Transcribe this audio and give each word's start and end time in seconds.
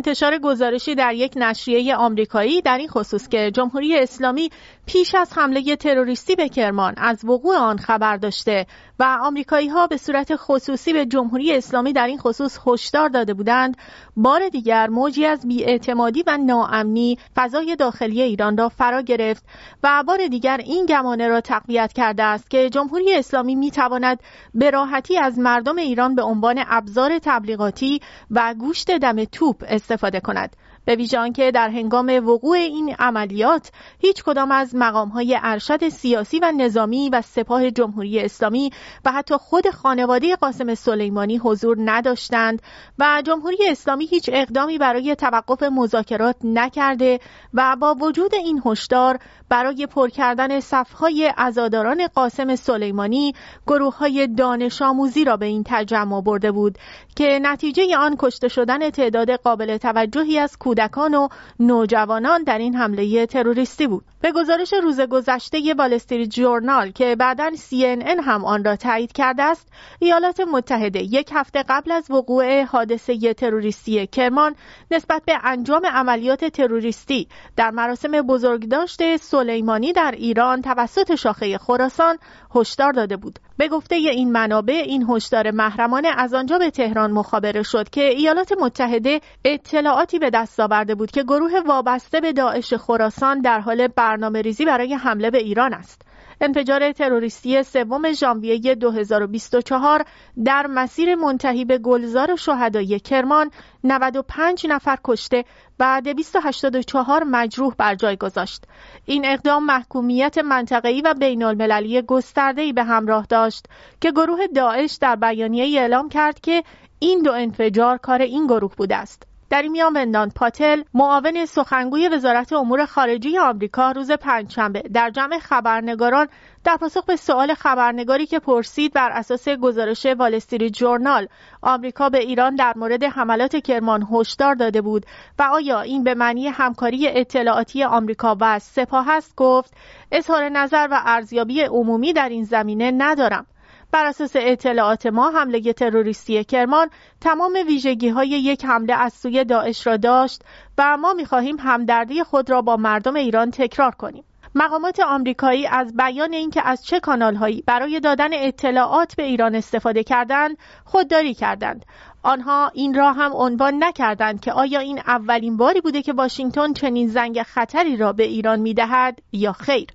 انتشار 0.00 0.38
گزارشی 0.38 0.94
در 0.94 1.14
یک 1.14 1.32
نشریه 1.36 1.96
آمریکایی 1.96 2.62
در 2.62 2.78
این 2.78 2.88
خصوص 2.88 3.28
که 3.28 3.50
جمهوری 3.50 3.98
اسلامی 3.98 4.50
پیش 4.86 5.14
از 5.14 5.32
حمله 5.32 5.76
تروریستی 5.76 6.36
به 6.36 6.48
کرمان 6.48 6.94
از 6.96 7.24
وقوع 7.24 7.56
آن 7.56 7.78
خبر 7.78 8.16
داشته. 8.16 8.66
و 9.00 9.18
آمریکایی 9.20 9.68
ها 9.68 9.86
به 9.86 9.96
صورت 9.96 10.36
خصوصی 10.36 10.92
به 10.92 11.06
جمهوری 11.06 11.56
اسلامی 11.56 11.92
در 11.92 12.06
این 12.06 12.18
خصوص 12.18 12.58
هشدار 12.66 13.08
داده 13.08 13.34
بودند. 13.34 13.76
بار 14.16 14.48
دیگر 14.48 14.88
موجی 14.88 15.26
از 15.26 15.48
بیاعتمادی 15.48 16.24
و 16.26 16.38
ناامنی 16.38 17.18
فضای 17.36 17.76
داخلی 17.76 18.22
ایران 18.22 18.56
را 18.56 18.68
فرا 18.68 19.02
گرفت 19.02 19.44
و 19.82 20.04
بار 20.06 20.26
دیگر 20.26 20.56
این 20.56 20.86
گمانه 20.86 21.28
را 21.28 21.40
تقویت 21.40 21.92
کرده 21.92 22.22
است 22.22 22.50
که 22.50 22.70
جمهوری 22.70 23.14
اسلامی 23.14 23.54
می 23.54 23.70
تواند 23.70 24.20
به 24.54 24.70
راحتی 24.70 25.18
از 25.18 25.38
مردم 25.38 25.76
ایران 25.76 26.14
به 26.14 26.22
عنوان 26.22 26.64
ابزار 26.66 27.18
تبلیغاتی 27.22 28.00
و 28.30 28.54
گوشت 28.58 28.90
دم 28.90 29.24
توپ 29.24 29.64
استفاده 29.68 30.20
کند. 30.20 30.56
به 30.84 30.96
ویژه 30.96 31.18
آنکه 31.18 31.50
در 31.50 31.68
هنگام 31.68 32.28
وقوع 32.28 32.56
این 32.56 32.94
عملیات 32.98 33.70
هیچ 33.98 34.24
کدام 34.24 34.50
از 34.50 34.74
های 35.14 35.38
ارشد 35.42 35.88
سیاسی 35.88 36.38
و 36.38 36.52
نظامی 36.56 37.10
و 37.10 37.22
سپاه 37.22 37.70
جمهوری 37.70 38.20
اسلامی 38.20 38.70
و 39.04 39.12
حتی 39.12 39.34
خود 39.36 39.70
خانواده 39.70 40.36
قاسم 40.36 40.74
سلیمانی 40.74 41.36
حضور 41.36 41.76
نداشتند 41.80 42.62
و 42.98 43.22
جمهوری 43.26 43.68
اسلامی 43.68 44.06
هیچ 44.06 44.30
اقدامی 44.32 44.78
برای 44.78 45.14
توقف 45.14 45.62
مذاکرات 45.62 46.36
نکرده 46.44 47.20
و 47.54 47.76
با 47.80 47.94
وجود 47.94 48.34
این 48.34 48.62
هشدار 48.66 49.18
برای 49.50 49.86
پر 49.86 50.08
کردن 50.08 50.60
صفهای 50.60 51.32
عزاداران 51.38 52.06
قاسم 52.06 52.56
سلیمانی 52.56 53.34
گروه 53.66 53.96
های 53.98 54.26
دانش 54.26 54.82
آموزی 54.82 55.24
را 55.24 55.36
به 55.36 55.46
این 55.46 55.62
تجمع 55.66 56.22
برده 56.22 56.52
بود 56.52 56.78
که 57.16 57.38
نتیجه 57.42 57.96
آن 57.96 58.16
کشته 58.18 58.48
شدن 58.48 58.90
تعداد 58.90 59.30
قابل 59.30 59.76
توجهی 59.76 60.38
از 60.38 60.56
کودکان 60.58 61.14
و 61.14 61.28
نوجوانان 61.60 62.42
در 62.42 62.58
این 62.58 62.76
حمله 62.76 63.26
تروریستی 63.26 63.86
بود. 63.86 64.04
به 64.20 64.32
گزارش 64.32 64.72
روز 64.82 65.00
گذشته 65.00 65.74
والستریت 65.78 66.30
جورنال 66.30 66.90
که 66.90 67.16
بعدا 67.16 67.50
CNN 67.54 68.20
هم 68.22 68.44
آن 68.44 68.64
را 68.64 68.76
تایید 68.76 69.12
کرده 69.12 69.42
است، 69.42 69.68
ایالات 69.98 70.40
متحده 70.40 71.02
یک 71.02 71.30
هفته 71.32 71.64
قبل 71.68 71.92
از 71.92 72.10
وقوع 72.10 72.62
حادثه 72.62 73.34
تروریستی 73.34 74.06
کرمان 74.06 74.54
نسبت 74.90 75.22
به 75.26 75.38
انجام 75.44 75.86
عملیات 75.86 76.44
تروریستی 76.44 77.28
در 77.56 77.70
مراسم 77.70 78.10
بزرگداشت 78.10 79.16
سلیمانی 79.40 79.92
در 79.92 80.14
ایران 80.16 80.62
توسط 80.62 81.14
شاخه 81.14 81.58
خراسان 81.58 82.18
هشدار 82.54 82.92
داده 82.92 83.16
بود. 83.16 83.38
به 83.56 83.68
گفته 83.68 83.94
این 83.94 84.32
منابع 84.32 84.82
این 84.86 85.06
هشدار 85.10 85.50
محرمانه 85.50 86.08
از 86.16 86.34
آنجا 86.34 86.58
به 86.58 86.70
تهران 86.70 87.12
مخابره 87.12 87.62
شد 87.62 87.90
که 87.90 88.00
ایالات 88.00 88.52
متحده 88.60 89.20
اطلاعاتی 89.44 90.18
به 90.18 90.30
دست 90.30 90.60
آورده 90.60 90.94
بود 90.94 91.10
که 91.10 91.22
گروه 91.22 91.60
وابسته 91.66 92.20
به 92.20 92.32
داعش 92.32 92.74
خراسان 92.74 93.40
در 93.40 93.60
حال 93.60 93.88
برنامه 93.88 94.42
ریزی 94.42 94.64
برای 94.64 94.94
حمله 94.94 95.30
به 95.30 95.38
ایران 95.38 95.74
است. 95.74 96.02
انفجار 96.40 96.92
تروریستی 96.92 97.62
سوم 97.62 98.12
ژانویه 98.12 98.74
2024 98.74 100.04
در 100.44 100.66
مسیر 100.66 101.14
منتهی 101.14 101.64
به 101.64 101.78
گلزار 101.78 102.36
شهدای 102.36 103.00
کرمان 103.00 103.50
95 103.84 104.66
نفر 104.68 104.98
کشته 105.04 105.44
و 105.80 106.02
284 106.04 107.24
مجروح 107.24 107.74
بر 107.78 107.94
جای 107.94 108.16
گذاشت. 108.16 108.64
این 109.06 109.26
اقدام 109.26 109.66
محکومیت 109.66 110.38
منطقه‌ای 110.38 111.00
و 111.00 111.14
بین 111.14 111.42
المللی 111.42 112.02
گسترده‌ای 112.02 112.72
به 112.72 112.84
همراه 112.84 113.26
داشت 113.28 113.66
که 114.00 114.10
گروه 114.10 114.46
داعش 114.46 114.94
در 114.94 115.16
بیانیه 115.16 115.80
اعلام 115.80 116.08
کرد 116.08 116.40
که 116.40 116.62
این 116.98 117.22
دو 117.22 117.32
انفجار 117.32 117.96
کار 117.96 118.20
این 118.22 118.46
گروه 118.46 118.74
بوده 118.76 118.96
است. 118.96 119.29
در 119.50 119.62
میان 119.62 119.92
وندان 119.96 120.30
پاتل 120.30 120.82
معاون 120.94 121.44
سخنگوی 121.46 122.08
وزارت 122.08 122.52
امور 122.52 122.86
خارجه 122.86 123.40
آمریکا 123.40 123.90
روز 123.90 124.10
پنجشنبه 124.10 124.82
در 124.82 125.10
جمع 125.10 125.38
خبرنگاران 125.38 126.28
در 126.64 126.76
پاسخ 126.76 127.04
به 127.04 127.16
سوال 127.16 127.54
خبرنگاری 127.54 128.26
که 128.26 128.38
پرسید 128.38 128.92
بر 128.92 129.10
اساس 129.12 129.48
گزارش 129.48 130.06
والستری 130.06 130.70
جورنال 130.70 131.28
آمریکا 131.62 132.08
به 132.08 132.18
ایران 132.18 132.54
در 132.54 132.72
مورد 132.76 133.04
حملات 133.04 133.56
کرمان 133.56 134.06
هشدار 134.12 134.54
داده 134.54 134.80
بود 134.82 135.06
و 135.38 135.42
آیا 135.42 135.80
این 135.80 136.04
به 136.04 136.14
معنی 136.14 136.48
همکاری 136.48 137.08
اطلاعاتی 137.08 137.84
آمریکا 137.84 138.36
و 138.40 138.58
سپاه 138.58 139.10
است؟ 139.10 139.34
گفت 139.36 139.74
اظهار 140.12 140.48
نظر 140.48 140.88
و 140.90 141.00
ارزیابی 141.04 141.62
عمومی 141.62 142.12
در 142.12 142.28
این 142.28 142.44
زمینه 142.44 142.90
ندارم. 142.90 143.46
بر 143.92 144.06
اساس 144.06 144.32
اطلاعات 144.34 145.06
ما 145.06 145.30
حمله 145.30 145.72
تروریستی 145.72 146.44
کرمان 146.44 146.90
تمام 147.20 147.52
ویژگی 147.66 148.08
های 148.08 148.28
یک 148.28 148.64
حمله 148.64 148.94
از 148.94 149.12
سوی 149.12 149.44
داعش 149.44 149.86
را 149.86 149.96
داشت 149.96 150.42
و 150.78 150.96
ما 150.96 151.12
می 151.12 151.24
خواهیم 151.24 151.56
همدردی 151.58 152.24
خود 152.24 152.50
را 152.50 152.62
با 152.62 152.76
مردم 152.76 153.16
ایران 153.16 153.50
تکرار 153.50 153.94
کنیم. 153.94 154.24
مقامات 154.54 155.00
آمریکایی 155.00 155.66
از 155.66 155.96
بیان 155.96 156.32
اینکه 156.32 156.62
از 156.68 156.84
چه 156.84 157.00
کانالهایی 157.00 157.62
برای 157.66 158.00
دادن 158.00 158.28
اطلاعات 158.32 159.16
به 159.16 159.22
ایران 159.22 159.54
استفاده 159.54 160.04
کردند 160.04 160.58
خودداری 160.84 161.34
کردند 161.34 161.84
آنها 162.22 162.70
این 162.74 162.94
را 162.94 163.12
هم 163.12 163.32
عنوان 163.34 163.84
نکردند 163.84 164.40
که 164.40 164.52
آیا 164.52 164.80
این 164.80 164.98
اولین 164.98 165.56
باری 165.56 165.80
بوده 165.80 166.02
که 166.02 166.12
واشنگتن 166.12 166.72
چنین 166.72 167.08
زنگ 167.08 167.42
خطری 167.42 167.96
را 167.96 168.12
به 168.12 168.22
ایران 168.22 168.60
می‌دهد 168.60 169.18
یا 169.32 169.52
خیر. 169.52 169.86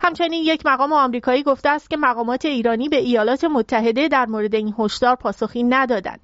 همچنین 0.00 0.42
یک 0.44 0.66
مقام 0.66 0.92
آمریکایی 0.92 1.42
گفته 1.42 1.68
است 1.68 1.90
که 1.90 1.96
مقامات 1.96 2.44
ایرانی 2.44 2.88
به 2.88 2.96
ایالات 2.96 3.44
متحده 3.44 4.08
در 4.08 4.26
مورد 4.26 4.54
این 4.54 4.74
هشدار 4.78 5.16
پاسخی 5.16 5.62
ندادند. 5.62 6.20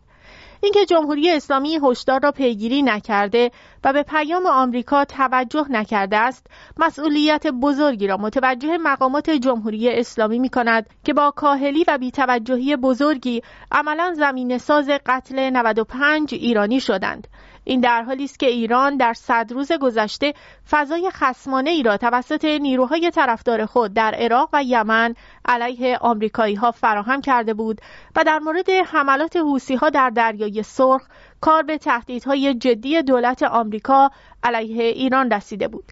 اینکه 0.60 0.86
جمهوری 0.86 1.30
اسلامی 1.30 1.78
هشدار 1.82 2.20
را 2.22 2.32
پیگیری 2.32 2.82
نکرده 2.82 3.50
و 3.84 3.92
به 3.92 4.02
پیام 4.02 4.46
آمریکا 4.46 5.04
توجه 5.04 5.66
نکرده 5.70 6.16
است 6.16 6.46
مسئولیت 6.76 7.46
بزرگی 7.46 8.06
را 8.06 8.16
متوجه 8.16 8.78
مقامات 8.78 9.30
جمهوری 9.30 9.90
اسلامی 9.90 10.38
می 10.38 10.48
کند 10.48 10.90
که 11.04 11.14
با 11.14 11.30
کاهلی 11.30 11.84
و 11.88 11.98
بیتوجهی 11.98 12.76
بزرگی 12.76 13.42
عملا 13.72 14.14
زمین 14.14 14.58
ساز 14.58 14.90
قتل 15.06 15.50
95 15.50 16.34
ایرانی 16.34 16.80
شدند. 16.80 17.28
این 17.68 17.80
در 17.80 18.02
حالی 18.02 18.24
است 18.24 18.38
که 18.38 18.46
ایران 18.46 18.96
در 18.96 19.12
صد 19.12 19.52
روز 19.52 19.72
گذشته 19.72 20.34
فضای 20.70 21.10
خسمانه 21.10 21.70
ای 21.70 21.82
را 21.82 21.96
توسط 21.96 22.44
نیروهای 22.44 23.10
طرفدار 23.10 23.66
خود 23.66 23.94
در 23.94 24.14
عراق 24.14 24.48
و 24.52 24.62
یمن 24.62 25.14
علیه 25.44 25.98
آمریکایی 25.98 26.54
ها 26.54 26.70
فراهم 26.70 27.20
کرده 27.20 27.54
بود 27.54 27.80
و 28.16 28.24
در 28.24 28.38
مورد 28.38 28.70
حملات 28.70 29.36
حوسی 29.36 29.74
ها 29.74 29.90
در 29.90 30.10
دریای 30.10 30.62
سرخ 30.62 31.08
کار 31.46 31.62
به 31.62 31.78
تهدیدهای 31.78 32.54
جدی 32.54 33.02
دولت 33.02 33.42
آمریکا 33.42 34.10
علیه 34.42 34.82
ایران 34.84 35.30
رسیده 35.30 35.68
بود. 35.68 35.84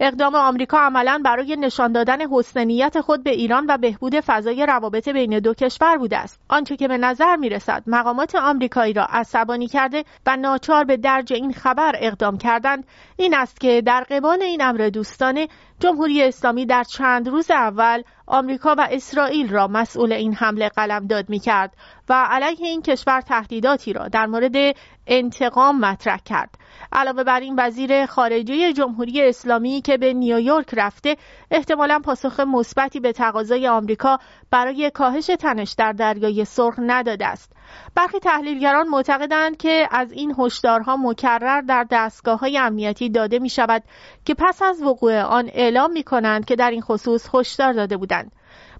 اقدام 0.00 0.34
آمریکا 0.34 0.78
عملا 0.78 1.20
برای 1.24 1.56
نشان 1.56 1.92
دادن 1.92 2.18
حسن 2.30 2.88
خود 3.00 3.24
به 3.24 3.30
ایران 3.30 3.66
و 3.68 3.78
بهبود 3.78 4.20
فضای 4.20 4.66
روابط 4.66 5.08
بین 5.08 5.38
دو 5.38 5.54
کشور 5.54 5.96
بوده 5.96 6.18
است. 6.18 6.40
آنچه 6.48 6.76
که 6.76 6.88
به 6.88 6.98
نظر 6.98 7.36
می 7.36 7.48
رسد 7.48 7.82
مقامات 7.86 8.34
آمریکایی 8.34 8.92
را 8.92 9.06
عصبانی 9.10 9.66
کرده 9.66 10.04
و 10.26 10.36
ناچار 10.36 10.84
به 10.84 10.96
درج 10.96 11.32
این 11.32 11.52
خبر 11.52 11.92
اقدام 11.98 12.38
کردند 12.38 12.84
این 13.16 13.34
است 13.34 13.60
که 13.60 13.82
در 13.86 14.06
قبال 14.10 14.42
این 14.42 14.62
امر 14.62 14.88
دوستانه 14.88 15.48
جمهوری 15.80 16.22
اسلامی 16.22 16.66
در 16.66 16.84
چند 16.84 17.28
روز 17.28 17.50
اول 17.50 18.02
آمریکا 18.32 18.74
و 18.78 18.88
اسرائیل 18.90 19.50
را 19.50 19.68
مسئول 19.68 20.12
این 20.12 20.34
حمله 20.34 20.68
قلمداد 20.68 21.28
می 21.28 21.38
کرد 21.38 21.76
و 22.08 22.26
علیه 22.30 22.66
این 22.66 22.82
کشور 22.82 23.20
تهدیداتی 23.20 23.92
را 23.92 24.08
در 24.08 24.26
مورد 24.26 24.76
انتقام 25.06 25.80
مطرح 25.80 26.18
کرد. 26.24 26.50
علاوه 26.92 27.24
بر 27.24 27.40
این 27.40 27.54
وزیر 27.58 28.06
خارجه 28.06 28.72
جمهوری 28.72 29.22
اسلامی 29.22 29.80
که 29.80 29.96
به 29.96 30.12
نیویورک 30.12 30.66
رفته 30.72 31.16
احتمالا 31.50 31.98
پاسخ 32.04 32.40
مثبتی 32.40 33.00
به 33.00 33.12
تقاضای 33.12 33.68
آمریکا 33.68 34.18
برای 34.50 34.90
کاهش 34.94 35.26
تنش 35.26 35.72
در 35.72 35.92
دریای 35.92 36.44
سرخ 36.44 36.74
نداده 36.78 37.26
است. 37.26 37.52
برخی 37.94 38.18
تحلیلگران 38.18 38.88
معتقدند 38.88 39.56
که 39.56 39.88
از 39.90 40.12
این 40.12 40.34
هشدارها 40.38 40.96
مکرر 40.96 41.60
در 41.60 41.86
دستگاه 41.90 42.38
های 42.38 42.58
امنیتی 42.58 43.08
داده 43.08 43.38
می 43.38 43.48
شود 43.48 43.82
که 44.24 44.34
پس 44.34 44.62
از 44.62 44.82
وقوع 44.82 45.20
آن 45.20 45.50
اعلام 45.52 45.92
می 45.92 46.02
کنند 46.02 46.44
که 46.44 46.56
در 46.56 46.70
این 46.70 46.80
خصوص 46.80 47.34
هشدار 47.34 47.72
داده 47.72 47.96
بودند. 47.96 48.32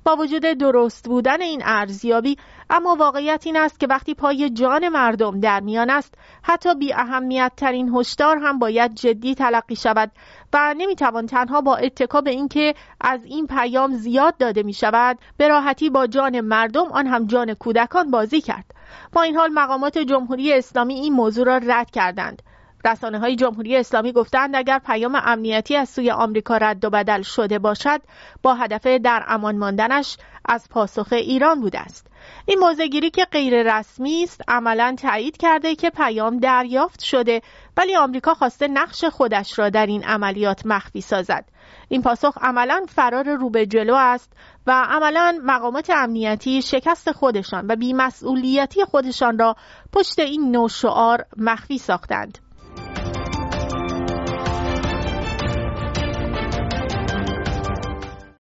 با 0.04 0.16
وجود 0.16 0.42
درست 0.42 1.08
بودن 1.08 1.40
این 1.40 1.62
ارزیابی 1.64 2.36
اما 2.70 2.96
واقعیت 2.96 3.42
این 3.46 3.56
است 3.56 3.80
که 3.80 3.86
وقتی 3.86 4.14
پای 4.14 4.50
جان 4.50 4.88
مردم 4.88 5.40
در 5.40 5.60
میان 5.60 5.90
است 5.90 6.14
حتی 6.42 6.74
بی 6.74 6.92
اهمیت 6.92 7.52
ترین 7.56 7.94
هشدار 7.94 8.38
هم 8.38 8.58
باید 8.58 8.94
جدی 8.94 9.34
تلقی 9.34 9.76
شود 9.76 10.10
و 10.52 10.74
نمی‌توان 10.78 11.26
تنها 11.26 11.60
با 11.60 11.76
اتکا 11.76 12.20
به 12.20 12.30
اینکه 12.30 12.74
از 13.00 13.24
این 13.24 13.46
پیام 13.46 13.92
زیاد 13.92 14.36
داده 14.36 14.62
می 14.62 14.72
شود 14.72 15.18
به 15.36 15.48
راحتی 15.48 15.90
با 15.90 16.06
جان 16.06 16.40
مردم 16.40 16.86
آن 16.92 17.06
هم 17.06 17.26
جان 17.26 17.54
کودکان 17.54 18.10
بازی 18.10 18.40
کرد. 18.40 18.74
با 19.12 19.22
این 19.22 19.36
حال 19.36 19.50
مقامات 19.50 19.98
جمهوری 19.98 20.52
اسلامی 20.52 20.94
این 20.94 21.12
موضوع 21.12 21.46
را 21.46 21.56
رد 21.56 21.90
کردند. 21.90 22.42
رسانه 22.84 23.18
های 23.18 23.36
جمهوری 23.36 23.76
اسلامی 23.76 24.12
گفتند 24.12 24.56
اگر 24.56 24.78
پیام 24.78 25.14
امنیتی 25.24 25.76
از 25.76 25.88
سوی 25.88 26.10
آمریکا 26.10 26.56
رد 26.56 26.84
و 26.84 26.90
بدل 26.90 27.22
شده 27.22 27.58
باشد 27.58 28.00
با 28.42 28.54
هدف 28.54 28.86
در 28.86 29.24
امان 29.26 29.58
ماندنش 29.58 30.16
از 30.44 30.68
پاسخ 30.68 31.08
ایران 31.12 31.60
بوده 31.60 31.80
است. 31.80 32.06
این 32.46 32.58
موزگیری 32.58 33.10
که 33.10 33.24
غیر 33.24 33.78
رسمی 33.78 34.22
است 34.22 34.40
عملا 34.48 34.96
تایید 34.98 35.36
کرده 35.36 35.74
که 35.74 35.90
پیام 35.90 36.38
دریافت 36.38 37.02
شده 37.02 37.42
ولی 37.76 37.96
آمریکا 37.96 38.34
خواسته 38.34 38.68
نقش 38.68 39.04
خودش 39.04 39.58
را 39.58 39.70
در 39.70 39.86
این 39.86 40.04
عملیات 40.04 40.66
مخفی 40.66 41.00
سازد. 41.00 41.44
این 41.88 42.02
پاسخ 42.02 42.38
عملا 42.40 42.86
فرار 42.88 43.36
رو 43.36 43.50
به 43.50 43.66
جلو 43.66 43.94
است 43.94 44.32
و 44.66 44.84
عملا 44.88 45.38
مقامات 45.44 45.90
امنیتی 45.90 46.62
شکست 46.62 47.12
خودشان 47.12 47.66
و 47.68 47.76
بیمسئولیتی 47.76 48.84
خودشان 48.84 49.38
را 49.38 49.56
پشت 49.92 50.18
این 50.18 50.50
نوع 50.50 50.68
شعار 50.68 51.24
مخفی 51.36 51.78
ساختند. 51.78 52.38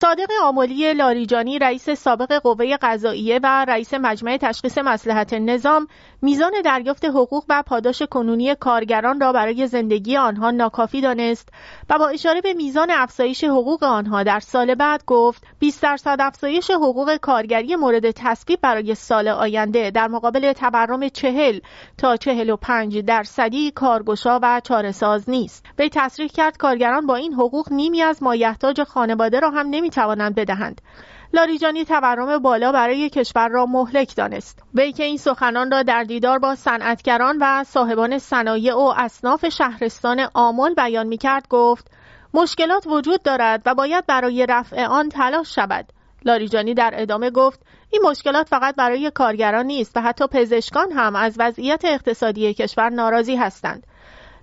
صادق 0.06 0.30
آملی 0.44 0.94
لاریجانی 0.94 1.60
رئیس 1.60 1.90
سابق 1.90 2.34
قوه 2.34 2.78
قضاییه 2.82 3.40
و 3.44 3.66
رئیس 3.68 3.94
مجمع 3.94 4.38
تشخیص 4.38 4.78
مسلحت 4.78 5.34
نظام 5.34 5.88
میزان 6.22 6.52
دریافت 6.66 7.06
حقوق 7.06 7.44
و 7.50 7.64
پاداش 7.68 8.02
کنونی 8.02 8.56
کارگران 8.56 9.20
را 9.20 9.34
برای 9.34 9.68
زندگی 9.68 10.18
آنها 10.18 10.52
ناکافی 10.52 11.02
دانست 11.02 11.50
و 11.90 11.98
با 11.98 12.08
اشاره 12.08 12.42
به 12.42 12.54
میزان 12.54 12.92
افزایش 12.92 13.44
حقوق 13.44 13.84
آنها 13.84 14.24
در 14.24 14.40
سال 14.40 14.76
بعد 14.76 15.06
گفت 15.06 15.44
20 15.60 15.84
درصد 15.84 16.18
افزایش 16.20 16.72
حقوق 16.72 17.16
کارگری 17.16 17.76
مورد 17.76 18.12
تصویب 18.12 18.60
برای 18.62 18.96
سال 18.96 19.28
آینده 19.28 19.92
در 19.92 20.08
مقابل 20.08 20.54
تورم 20.54 21.10
40 21.10 21.60
تا 21.98 22.18
45 22.18 23.00
درصدی 23.00 23.72
کارگشا 23.72 24.40
و 24.44 24.62
چارهساز 24.64 25.30
نیست. 25.30 25.66
وی 25.80 25.90
تصریح 25.90 26.28
کرد 26.30 26.58
کارگران 26.58 27.06
با 27.06 27.16
این 27.16 27.34
حقوق 27.34 27.72
نیمی 27.72 28.02
از 28.02 28.24
مایحتاج 28.24 28.84
خانواده 28.84 29.40
را 29.40 29.50
هم 29.50 29.68
نمی 29.70 29.90
توانند 29.96 30.36
بدهند. 30.36 30.82
لاریجانی 31.34 31.86
تورم 31.86 32.38
بالا 32.38 32.72
برای 32.72 33.10
کشور 33.10 33.50
را 33.50 33.66
مهلک 33.66 34.16
دانست. 34.16 34.64
وی 34.74 34.92
که 34.92 35.04
این 35.04 35.18
سخنان 35.18 35.72
را 35.72 35.84
در 35.84 36.04
دیدار 36.04 36.40
با 36.40 36.56
صنعتگران 36.56 37.38
و 37.42 37.64
صاحبان 37.64 38.20
صنایع 38.20 38.76
و 38.76 38.94
اصناف 38.98 39.50
شهرستان 39.50 40.28
آمل 40.34 40.74
بیان 40.74 41.08
می 41.08 41.18
کرد 41.18 41.48
گفت 41.50 41.92
مشکلات 42.34 42.88
وجود 42.88 43.24
دارد 43.24 43.62
و 43.66 43.76
باید 43.76 44.06
برای 44.06 44.46
رفع 44.50 44.86
آن 44.86 45.10
تلاش 45.10 45.56
شود. 45.56 45.86
لاریجانی 46.26 46.74
در 46.74 46.94
ادامه 46.98 47.30
گفت 47.30 47.60
این 47.92 48.02
مشکلات 48.06 48.50
فقط 48.50 48.76
برای 48.76 49.12
کارگران 49.12 49.66
نیست 49.66 49.98
و 49.98 50.02
حتی 50.02 50.28
پزشکان 50.28 50.92
هم 50.92 51.16
از 51.16 51.36
وضعیت 51.40 51.86
اقتصادی 51.86 52.54
کشور 52.54 52.90
ناراضی 52.90 53.36
هستند. 53.36 53.88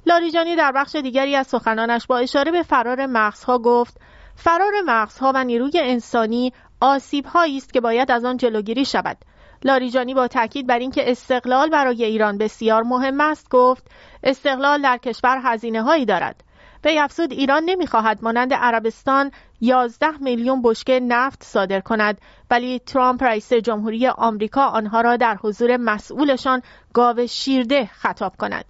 لاریجانی 0.06 0.56
در 0.56 0.72
بخش 0.72 0.96
دیگری 0.96 1.36
از 1.36 1.46
سخنانش 1.46 2.06
با 2.06 2.18
اشاره 2.18 2.52
به 2.52 2.62
فرار 2.62 3.06
مغزها 3.06 3.58
گفت 3.58 4.00
فرار 4.36 4.72
مغزها 4.86 5.32
و 5.34 5.44
نیروی 5.44 5.72
انسانی 5.74 6.52
آسیب 6.80 7.26
است 7.34 7.72
که 7.72 7.80
باید 7.80 8.10
از 8.10 8.24
آن 8.24 8.36
جلوگیری 8.36 8.84
شود. 8.84 9.16
لاریجانی 9.64 10.14
با 10.14 10.28
تاکید 10.28 10.66
بر 10.66 10.78
اینکه 10.78 11.10
استقلال 11.10 11.70
برای 11.70 12.04
ایران 12.04 12.38
بسیار 12.38 12.82
مهم 12.82 13.20
است 13.20 13.48
گفت 13.50 13.90
استقلال 14.22 14.82
در 14.82 14.96
کشور 14.96 15.40
هزینه 15.44 15.82
هایی 15.82 16.04
دارد. 16.04 16.44
به 16.82 17.02
افزود 17.02 17.32
ایران 17.32 17.62
نمی‌خواهد 17.64 18.18
مانند 18.22 18.54
عربستان 18.54 19.30
11 19.60 20.10
میلیون 20.20 20.62
بشکه 20.62 21.00
نفت 21.00 21.44
صادر 21.44 21.80
کند 21.80 22.20
ولی 22.50 22.78
ترامپ 22.78 23.22
رئیس 23.22 23.52
جمهوری 23.52 24.06
آمریکا 24.06 24.64
آنها 24.64 25.00
را 25.00 25.16
در 25.16 25.38
حضور 25.42 25.76
مسئولشان 25.76 26.62
گاو 26.94 27.26
شیرده 27.26 27.86
خطاب 27.86 28.36
کند. 28.36 28.64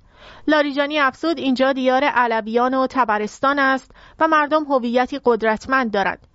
لاریجانی 0.47 0.99
افزود 0.99 1.39
اینجا 1.39 1.73
دیار 1.73 2.05
علویان 2.05 2.75
و 2.75 2.87
تبرستان 2.91 3.59
است 3.59 3.91
و 4.19 4.29
مردم 4.29 4.65
هویتی 4.65 5.21
قدرتمند 5.25 5.91
دارند 5.91 6.27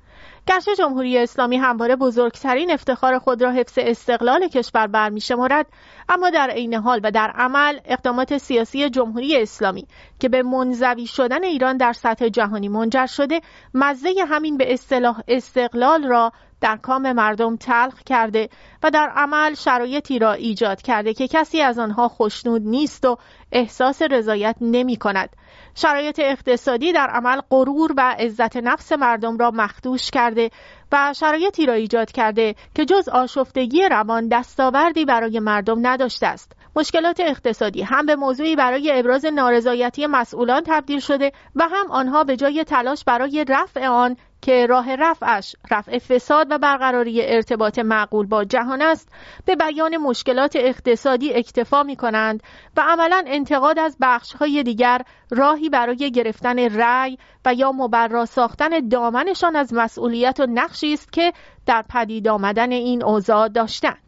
گرچه 0.47 0.75
جمهوری 0.75 1.17
اسلامی 1.17 1.57
همواره 1.57 1.95
بزرگترین 1.95 2.71
افتخار 2.71 3.19
خود 3.19 3.41
را 3.41 3.51
حفظ 3.51 3.73
استقلال 3.81 4.47
کشور 4.47 4.87
برمیشمارد 4.87 5.65
اما 6.09 6.29
در 6.29 6.49
عین 6.49 6.73
حال 6.73 6.99
و 7.03 7.11
در 7.11 7.31
عمل 7.35 7.79
اقدامات 7.85 8.37
سیاسی 8.37 8.89
جمهوری 8.89 9.41
اسلامی 9.41 9.87
که 10.19 10.29
به 10.29 10.43
منزوی 10.43 11.07
شدن 11.07 11.43
ایران 11.43 11.77
در 11.77 11.93
سطح 11.93 12.29
جهانی 12.29 12.69
منجر 12.69 13.05
شده 13.05 13.41
مزه 13.73 14.09
همین 14.27 14.57
به 14.57 14.73
اصطلاح 14.73 15.21
استقلال 15.27 16.07
را 16.07 16.31
در 16.61 16.77
کام 16.77 17.11
مردم 17.11 17.55
تلخ 17.55 18.03
کرده 18.03 18.49
و 18.83 18.89
در 18.89 19.09
عمل 19.15 19.53
شرایطی 19.53 20.19
را 20.19 20.33
ایجاد 20.33 20.81
کرده 20.81 21.13
که 21.13 21.27
کسی 21.27 21.61
از 21.61 21.79
آنها 21.79 22.07
خوشنود 22.07 22.61
نیست 22.61 23.05
و 23.05 23.17
احساس 23.51 24.01
رضایت 24.01 24.55
نمی 24.61 24.95
کند. 24.95 25.29
شرایط 25.75 26.19
اقتصادی 26.23 26.93
در 26.93 27.07
عمل 27.07 27.41
غرور 27.49 27.93
و 27.97 28.15
عزت 28.19 28.57
نفس 28.57 28.91
مردم 28.91 29.37
را 29.37 29.51
مخدوش 29.51 30.11
کرده 30.11 30.49
و 30.91 31.13
شرایطی 31.13 31.65
را 31.65 31.73
ایجاد 31.73 32.11
کرده 32.11 32.55
که 32.75 32.85
جز 32.85 33.09
آشفتگی 33.09 33.89
روان 33.89 34.27
دستاوردی 34.27 35.05
برای 35.05 35.39
مردم 35.39 35.87
نداشته 35.87 36.27
است. 36.27 36.51
مشکلات 36.75 37.19
اقتصادی 37.19 37.81
هم 37.81 38.05
به 38.05 38.15
موضوعی 38.15 38.55
برای 38.55 38.99
ابراز 38.99 39.25
نارضایتی 39.25 40.07
مسئولان 40.07 40.61
تبدیل 40.65 40.99
شده 40.99 41.31
و 41.55 41.63
هم 41.63 41.91
آنها 41.91 42.23
به 42.23 42.35
جای 42.35 42.63
تلاش 42.63 43.03
برای 43.03 43.45
رفع 43.49 43.87
آن 43.87 44.17
که 44.41 44.65
راه 44.65 44.95
رفعش 44.95 45.55
رفع 45.71 45.97
فساد 45.97 46.47
و 46.49 46.57
برقراری 46.57 47.21
ارتباط 47.25 47.79
معقول 47.79 48.25
با 48.25 48.43
جهان 48.43 48.81
است 48.81 49.11
به 49.45 49.55
بیان 49.55 49.97
مشکلات 49.97 50.55
اقتصادی 50.55 51.33
اکتفا 51.33 51.83
می 51.83 51.95
کنند 51.95 52.43
و 52.77 52.81
عملا 52.81 53.23
انتقاد 53.27 53.79
از 53.79 53.97
بخش 54.01 54.33
های 54.33 54.63
دیگر 54.63 55.01
راهی 55.31 55.69
برای 55.69 56.11
گرفتن 56.11 56.59
رأی 56.59 57.17
و 57.45 57.53
یا 57.53 57.71
مبرا 57.71 58.25
ساختن 58.25 58.87
دامنشان 58.87 59.55
از 59.55 59.73
مسئولیت 59.73 60.39
و 60.39 60.45
نقشی 60.45 60.93
است 60.93 61.13
که 61.13 61.33
در 61.65 61.83
پدید 61.89 62.27
آمدن 62.27 62.71
این 62.71 63.03
اوضاع 63.03 63.47
داشتند. 63.47 64.06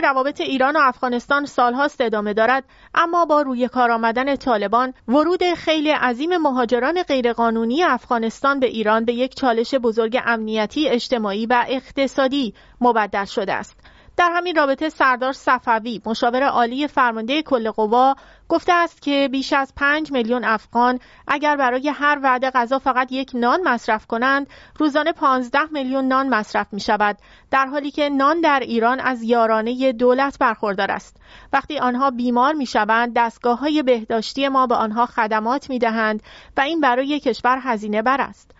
روابط 0.00 0.40
ایران 0.40 0.76
و 0.76 0.80
افغانستان 0.82 1.46
سالهاست 1.46 2.00
ادامه 2.00 2.34
دارد 2.34 2.64
اما 2.94 3.24
با 3.24 3.42
روی 3.42 3.68
کار 3.68 3.90
آمدن 3.90 4.36
طالبان 4.36 4.94
ورود 5.08 5.54
خیلی 5.54 5.90
عظیم 5.90 6.36
مهاجران 6.36 7.02
غیرقانونی 7.02 7.82
افغانستان 7.82 8.60
به 8.60 8.66
ایران 8.66 9.04
به 9.04 9.12
یک 9.12 9.34
چالش 9.34 9.74
بزرگ 9.74 10.18
امنیتی 10.26 10.88
اجتماعی 10.88 11.46
و 11.46 11.64
اقتصادی 11.68 12.54
مبدل 12.80 13.24
شده 13.24 13.52
است. 13.52 13.79
در 14.20 14.30
همین 14.34 14.56
رابطه 14.56 14.88
سردار 14.88 15.32
صفوی 15.32 16.00
مشاور 16.06 16.42
عالی 16.42 16.88
فرمانده 16.88 17.42
کل 17.42 17.70
قوا 17.70 18.14
گفته 18.48 18.72
است 18.72 19.02
که 19.02 19.28
بیش 19.32 19.52
از 19.52 19.72
پنج 19.76 20.12
میلیون 20.12 20.44
افغان 20.44 20.98
اگر 21.28 21.56
برای 21.56 21.88
هر 21.88 22.18
وعده 22.22 22.50
غذا 22.50 22.78
فقط 22.78 23.12
یک 23.12 23.30
نان 23.34 23.68
مصرف 23.68 24.06
کنند 24.06 24.46
روزانه 24.78 25.12
15 25.12 25.58
میلیون 25.70 26.08
نان 26.08 26.28
مصرف 26.28 26.72
می 26.72 26.80
شود 26.80 27.18
در 27.50 27.66
حالی 27.66 27.90
که 27.90 28.08
نان 28.08 28.40
در 28.40 28.60
ایران 28.60 29.00
از 29.00 29.22
یارانه 29.22 29.92
دولت 29.92 30.38
برخوردار 30.38 30.90
است. 30.90 31.16
وقتی 31.52 31.78
آنها 31.78 32.10
بیمار 32.10 32.52
می 32.52 32.66
شوند 32.66 33.12
دستگاه 33.16 33.58
های 33.58 33.82
بهداشتی 33.82 34.48
ما 34.48 34.66
به 34.66 34.74
آنها 34.74 35.06
خدمات 35.06 35.70
می 35.70 35.78
دهند 35.78 36.22
و 36.56 36.60
این 36.60 36.80
برای 36.80 37.20
کشور 37.20 37.58
هزینه 37.62 38.02
بر 38.02 38.20
است. 38.20 38.50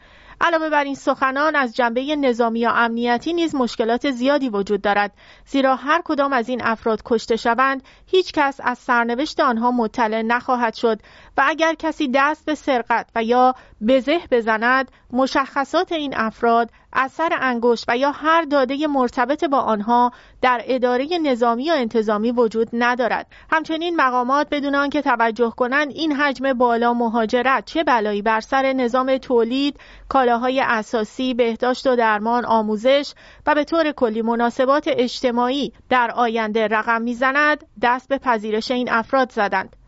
علاوه 0.40 0.70
بر 0.70 0.84
این 0.84 0.94
سخنان 0.94 1.56
از 1.56 1.76
جنبه 1.76 2.16
نظامی 2.16 2.66
و 2.66 2.70
امنیتی 2.74 3.32
نیز 3.32 3.54
مشکلات 3.54 4.10
زیادی 4.10 4.48
وجود 4.48 4.82
دارد. 4.82 5.12
زیرا 5.46 5.76
هر 5.76 6.02
کدام 6.04 6.32
از 6.32 6.48
این 6.48 6.62
افراد 6.64 7.02
کشته 7.04 7.36
شوند 7.36 7.82
هیچ 8.06 8.32
کس 8.32 8.60
از 8.62 8.78
سرنوشت 8.78 9.40
آنها 9.40 9.70
مطلع 9.70 10.22
نخواهد 10.22 10.74
شد. 10.74 11.00
و 11.40 11.42
اگر 11.46 11.74
کسی 11.74 12.08
دست 12.14 12.46
به 12.46 12.54
سرقت 12.54 13.06
و 13.14 13.24
یا 13.24 13.54
بزه 13.88 14.20
بزند 14.30 14.90
مشخصات 15.12 15.92
این 15.92 16.16
افراد 16.16 16.70
اثر 16.92 17.38
انگشت 17.40 17.84
و 17.88 17.96
یا 17.96 18.10
هر 18.10 18.42
داده 18.42 18.86
مرتبط 18.86 19.44
با 19.44 19.58
آنها 19.58 20.12
در 20.42 20.62
اداره 20.64 21.06
نظامی 21.22 21.70
و 21.70 21.74
انتظامی 21.74 22.30
وجود 22.30 22.68
ندارد. 22.72 23.26
همچنین 23.50 23.96
مقامات 23.96 24.46
بدون 24.50 24.74
آنکه 24.74 25.02
توجه 25.02 25.50
کنند 25.56 25.90
این 25.90 26.12
حجم 26.12 26.52
بالا 26.52 26.94
مهاجرت 26.94 27.64
چه 27.64 27.84
بلایی 27.84 28.22
بر 28.22 28.40
سر 28.40 28.72
نظام 28.72 29.18
تولید 29.18 29.80
کالاهای 30.08 30.60
اساسی 30.60 31.34
بهداشت 31.34 31.86
و 31.86 31.96
درمان 31.96 32.44
آموزش 32.44 33.14
و 33.46 33.54
به 33.54 33.64
طور 33.64 33.92
کلی 33.92 34.22
مناسبات 34.22 34.84
اجتماعی 34.88 35.72
در 35.88 36.10
آینده 36.10 36.66
رقم 36.66 37.02
می‌زند 37.02 37.66
دست 37.82 38.08
به 38.08 38.18
پذیرش 38.18 38.70
این 38.70 38.92
افراد 38.92 39.32
زدند. 39.32 39.79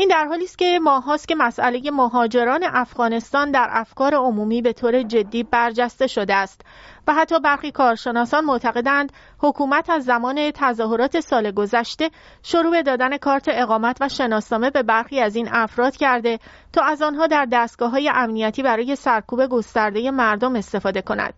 این 0.00 0.08
در 0.08 0.24
حالی 0.24 0.44
است 0.44 0.58
که 0.58 0.78
ماهاست 0.82 1.28
که 1.28 1.34
مسئله 1.34 1.90
مهاجران 1.90 2.64
افغانستان 2.64 3.50
در 3.50 3.68
افکار 3.70 4.14
عمومی 4.14 4.62
به 4.62 4.72
طور 4.72 5.02
جدی 5.02 5.42
برجسته 5.42 6.06
شده 6.06 6.34
است 6.34 6.60
و 7.08 7.14
حتی 7.14 7.40
برخی 7.40 7.70
کارشناسان 7.70 8.44
معتقدند 8.44 9.12
حکومت 9.38 9.90
از 9.90 10.04
زمان 10.04 10.50
تظاهرات 10.50 11.20
سال 11.20 11.50
گذشته 11.50 12.10
شروع 12.42 12.70
به 12.70 12.82
دادن 12.82 13.16
کارت 13.16 13.44
اقامت 13.48 13.96
و 14.00 14.08
شناسنامه 14.08 14.70
به 14.70 14.82
برخی 14.82 15.20
از 15.20 15.36
این 15.36 15.48
افراد 15.52 15.96
کرده 15.96 16.38
تا 16.72 16.82
از 16.82 17.02
آنها 17.02 17.26
در 17.26 17.46
دستگاه 17.52 17.90
های 17.90 18.10
امنیتی 18.14 18.62
برای 18.62 18.96
سرکوب 18.96 19.46
گسترده 19.46 20.10
مردم 20.10 20.56
استفاده 20.56 21.02
کند. 21.02 21.34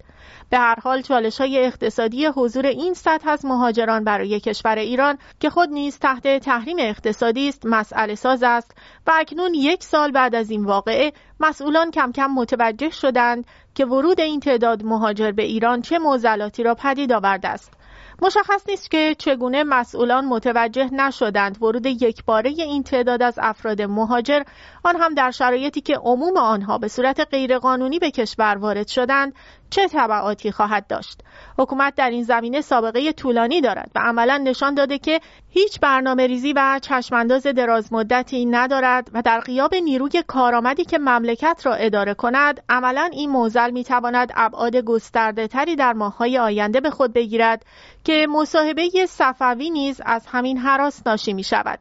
به 0.50 0.58
هر 0.58 0.80
حال 0.80 1.02
چالش 1.02 1.40
های 1.40 1.64
اقتصادی 1.66 2.26
حضور 2.26 2.66
این 2.66 2.94
سطح 2.94 3.28
از 3.28 3.44
مهاجران 3.44 4.04
برای 4.04 4.40
کشور 4.40 4.78
ایران 4.78 5.18
که 5.40 5.50
خود 5.50 5.68
نیز 5.68 5.98
تحت 5.98 6.38
تحریم 6.38 6.76
اقتصادی 6.80 7.48
است 7.48 7.66
مسئله 7.66 8.14
ساز 8.14 8.42
است 8.42 8.74
و 9.06 9.12
اکنون 9.14 9.54
یک 9.54 9.82
سال 9.82 10.12
بعد 10.12 10.34
از 10.34 10.50
این 10.50 10.64
واقعه 10.64 11.12
مسئولان 11.40 11.90
کم 11.90 12.12
کم 12.12 12.26
متوجه 12.26 12.90
شدند 12.90 13.44
که 13.74 13.84
ورود 13.86 14.20
این 14.20 14.40
تعداد 14.40 14.84
مهاجر 14.84 15.32
به 15.32 15.42
ایران 15.42 15.82
چه 15.82 15.98
معضلاتی 15.98 16.62
را 16.62 16.74
پدید 16.74 17.12
آورده 17.12 17.48
است. 17.48 17.81
مشخص 18.22 18.68
نیست 18.68 18.90
که 18.90 19.14
چگونه 19.18 19.64
مسئولان 19.64 20.24
متوجه 20.24 20.94
نشدند 20.94 21.62
ورود 21.62 21.86
یکباره 21.86 22.50
این 22.50 22.82
تعداد 22.82 23.22
از 23.22 23.38
افراد 23.42 23.82
مهاجر 23.82 24.42
آن 24.84 24.96
هم 24.96 25.14
در 25.14 25.30
شرایطی 25.30 25.80
که 25.80 25.96
عموم 25.96 26.36
آنها 26.36 26.78
به 26.78 26.88
صورت 26.88 27.20
غیرقانونی 27.30 27.98
به 27.98 28.10
کشور 28.10 28.56
وارد 28.56 28.88
شدند 28.88 29.34
چه 29.70 29.88
تبعاتی 29.88 30.52
خواهد 30.52 30.86
داشت. 30.86 31.20
حکومت 31.58 31.94
در 31.94 32.10
این 32.10 32.24
زمینه 32.24 32.60
سابقه 32.60 33.12
طولانی 33.12 33.60
دارد 33.60 33.90
و 33.94 33.98
عملا 33.98 34.36
نشان 34.36 34.74
داده 34.74 34.98
که 34.98 35.20
هیچ 35.48 35.80
برنامه 35.80 36.26
ریزی 36.26 36.52
و 36.52 36.80
چشمانداز 36.82 37.46
دراز 37.46 37.92
مدتی 37.92 38.46
ندارد 38.46 39.10
و 39.14 39.22
در 39.22 39.40
قیاب 39.40 39.74
نیروی 39.74 40.22
کارآمدی 40.26 40.84
که 40.84 40.98
مملکت 40.98 41.62
را 41.64 41.74
اداره 41.74 42.14
کند 42.14 42.62
عملا 42.68 43.10
این 43.12 43.30
موزل 43.30 43.70
می 43.70 43.84
تواند 43.84 44.32
ابعاد 44.36 44.76
گسترده 44.76 45.48
تری 45.48 45.76
در 45.76 45.92
ماههای 45.92 46.38
آینده 46.38 46.80
به 46.80 46.90
خود 46.90 47.12
بگیرد 47.12 47.64
که 48.04 48.11
مصاحبه 48.28 48.90
صفوی 49.08 49.70
نیز 49.70 50.00
از 50.06 50.26
همین 50.26 50.58
حراس 50.58 51.02
ناشی 51.06 51.32
می 51.32 51.44
شود 51.44 51.78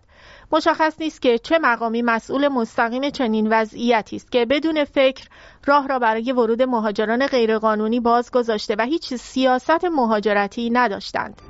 مشخص 0.52 0.96
نیست 1.00 1.22
که 1.22 1.38
چه 1.38 1.60
مقامی 1.60 2.02
مسئول 2.02 2.48
مستقیم 2.48 3.10
چنین 3.10 3.48
وضعیتی 3.52 4.16
است 4.16 4.32
که 4.32 4.46
بدون 4.46 4.84
فکر 4.84 5.28
راه 5.66 5.88
را 5.88 6.00
برای 6.00 6.32
ورود 6.32 6.62
مهاجران 6.62 7.28
غیرقانونی 7.28 8.00
باز 8.00 8.32
گذاشته 8.32 8.76
و 8.80 8.86
هیچ 8.86 9.14
سیاست 9.14 9.86
مهاجرتی 9.86 10.70
نداشتند. 10.70 11.42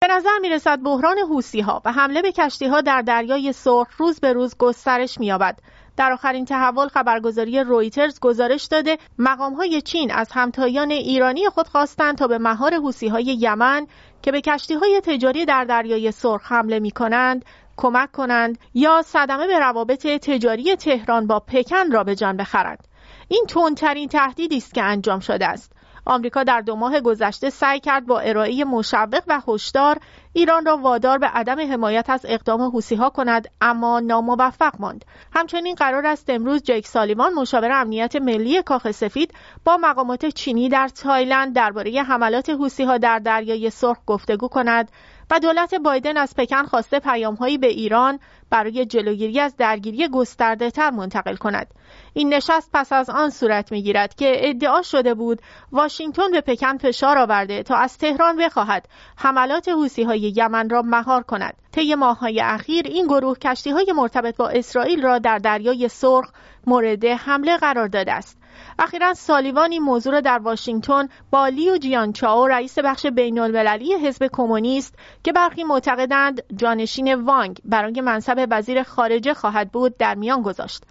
به 0.00 0.14
نظر 0.14 0.38
می 0.40 0.48
رسد 0.48 0.82
بحران 0.82 1.18
حوسی 1.18 1.60
ها 1.60 1.82
و 1.84 1.92
حمله 1.92 2.22
به 2.22 2.32
کشتی 2.32 2.66
ها 2.66 2.80
در 2.80 3.02
دریای 3.02 3.52
سرخ 3.52 3.88
روز 3.96 4.20
به 4.20 4.32
روز 4.32 4.56
گسترش 4.58 5.20
می 5.20 5.26
یابد 5.26 5.58
در 5.96 6.12
آخرین 6.12 6.44
تحول 6.44 6.88
خبرگزاری 6.88 7.60
رویترز 7.60 8.20
گزارش 8.20 8.64
داده 8.64 8.98
مقام 9.18 9.54
های 9.54 9.82
چین 9.82 10.10
از 10.10 10.28
همتایان 10.32 10.90
ایرانی 10.90 11.48
خود 11.48 11.68
خواستند 11.68 12.18
تا 12.18 12.26
به 12.26 12.38
مهار 12.38 12.74
حوسی 12.74 13.08
های 13.08 13.24
یمن 13.40 13.86
که 14.22 14.32
به 14.32 14.40
کشتی 14.40 14.74
های 14.74 15.00
تجاری 15.04 15.44
در 15.44 15.64
دریای 15.64 16.12
سرخ 16.12 16.52
حمله 16.52 16.78
می 16.78 16.90
کنند 16.90 17.44
کمک 17.76 18.12
کنند 18.12 18.58
یا 18.74 19.02
صدمه 19.02 19.46
به 19.46 19.58
روابط 19.58 20.06
تجاری 20.06 20.76
تهران 20.76 21.26
با 21.26 21.40
پکن 21.40 21.90
را 21.92 22.04
به 22.04 22.14
جان 22.14 22.36
بخرند. 22.36 22.88
این 23.28 23.44
تندترین 23.48 24.08
تهدیدی 24.08 24.56
است 24.56 24.74
که 24.74 24.82
انجام 24.82 25.20
شده 25.20 25.46
است. 25.46 25.72
آمریکا 26.06 26.42
در 26.42 26.60
دو 26.60 26.76
ماه 26.76 27.00
گذشته 27.00 27.50
سعی 27.50 27.80
کرد 27.80 28.06
با 28.06 28.20
ارائه 28.20 28.64
مشوق 28.64 29.22
و 29.26 29.40
هشدار 29.48 29.98
ایران 30.32 30.64
را 30.64 30.76
وادار 30.76 31.18
به 31.18 31.26
عدم 31.26 31.72
حمایت 31.72 32.10
از 32.10 32.26
اقدام 32.28 32.60
ها 32.98 33.10
کند 33.10 33.48
اما 33.60 34.00
ناموفق 34.00 34.72
ماند. 34.78 35.04
همچنین 35.32 35.74
قرار 35.74 36.06
است 36.06 36.30
امروز 36.30 36.62
جیک 36.62 36.86
سالیوان 36.86 37.34
مشاور 37.34 37.72
امنیت 37.72 38.16
ملی 38.16 38.62
کاخ 38.62 38.90
سفید 38.90 39.34
با 39.64 39.76
مقامات 39.76 40.26
چینی 40.26 40.68
در 40.68 40.88
تایلند 40.88 41.54
درباره 41.54 42.02
حملات 42.02 42.50
ها 42.80 42.98
در 42.98 43.18
دریای 43.18 43.70
سرخ 43.70 43.96
گفتگو 44.06 44.48
کند. 44.48 44.90
و 45.30 45.38
دولت 45.38 45.74
بایدن 45.74 46.16
از 46.16 46.34
پکن 46.36 46.62
خواسته 46.62 47.00
پیامهایی 47.00 47.58
به 47.58 47.66
ایران 47.66 48.18
برای 48.50 48.86
جلوگیری 48.86 49.40
از 49.40 49.56
درگیری 49.56 50.08
گسترده 50.08 50.70
تر 50.70 50.90
منتقل 50.90 51.36
کند. 51.36 51.66
این 52.12 52.34
نشست 52.34 52.70
پس 52.72 52.92
از 52.92 53.10
آن 53.10 53.30
صورت 53.30 53.72
می 53.72 53.82
گیرد 53.82 54.14
که 54.14 54.48
ادعا 54.48 54.82
شده 54.82 55.14
بود 55.14 55.42
واشنگتن 55.72 56.30
به 56.30 56.40
پکن 56.40 56.78
فشار 56.78 57.18
آورده 57.18 57.62
تا 57.62 57.76
از 57.76 57.98
تهران 57.98 58.36
بخواهد 58.36 58.88
حملات 59.16 59.68
حوسی 59.68 60.02
های 60.02 60.32
یمن 60.36 60.68
را 60.68 60.82
مهار 60.82 61.22
کند. 61.22 61.54
طی 61.72 61.94
ماههای 61.94 62.40
اخیر 62.40 62.86
این 62.86 63.06
گروه 63.06 63.38
کشتی 63.38 63.70
های 63.70 63.92
مرتبط 63.96 64.36
با 64.36 64.48
اسرائیل 64.48 65.02
را 65.02 65.18
در 65.18 65.38
دریای 65.38 65.88
سرخ 65.88 66.30
مورد 66.66 67.04
حمله 67.04 67.56
قرار 67.56 67.88
داده 67.88 68.12
است. 68.12 68.38
اخیرا 68.78 69.14
سالیوان 69.14 69.72
این 69.72 69.82
موضوع 69.82 70.12
را 70.12 70.20
در 70.20 70.38
واشنگتن 70.38 71.08
با 71.30 71.48
لیو 71.48 71.76
جیانچاو 71.76 72.46
رئیس 72.46 72.78
بخش 72.78 73.06
بین 73.06 73.38
المللی 73.38 73.94
حزب 73.94 74.28
کمونیست 74.32 74.94
که 75.24 75.32
برخی 75.32 75.64
معتقدند 75.64 76.42
جانشین 76.56 77.14
وانگ 77.14 77.58
برای 77.64 78.00
منصب 78.00 78.46
وزیر 78.50 78.82
خارجه 78.82 79.34
خواهد 79.34 79.72
بود 79.72 79.96
در 79.96 80.14
میان 80.14 80.42
گذاشت. 80.42 80.84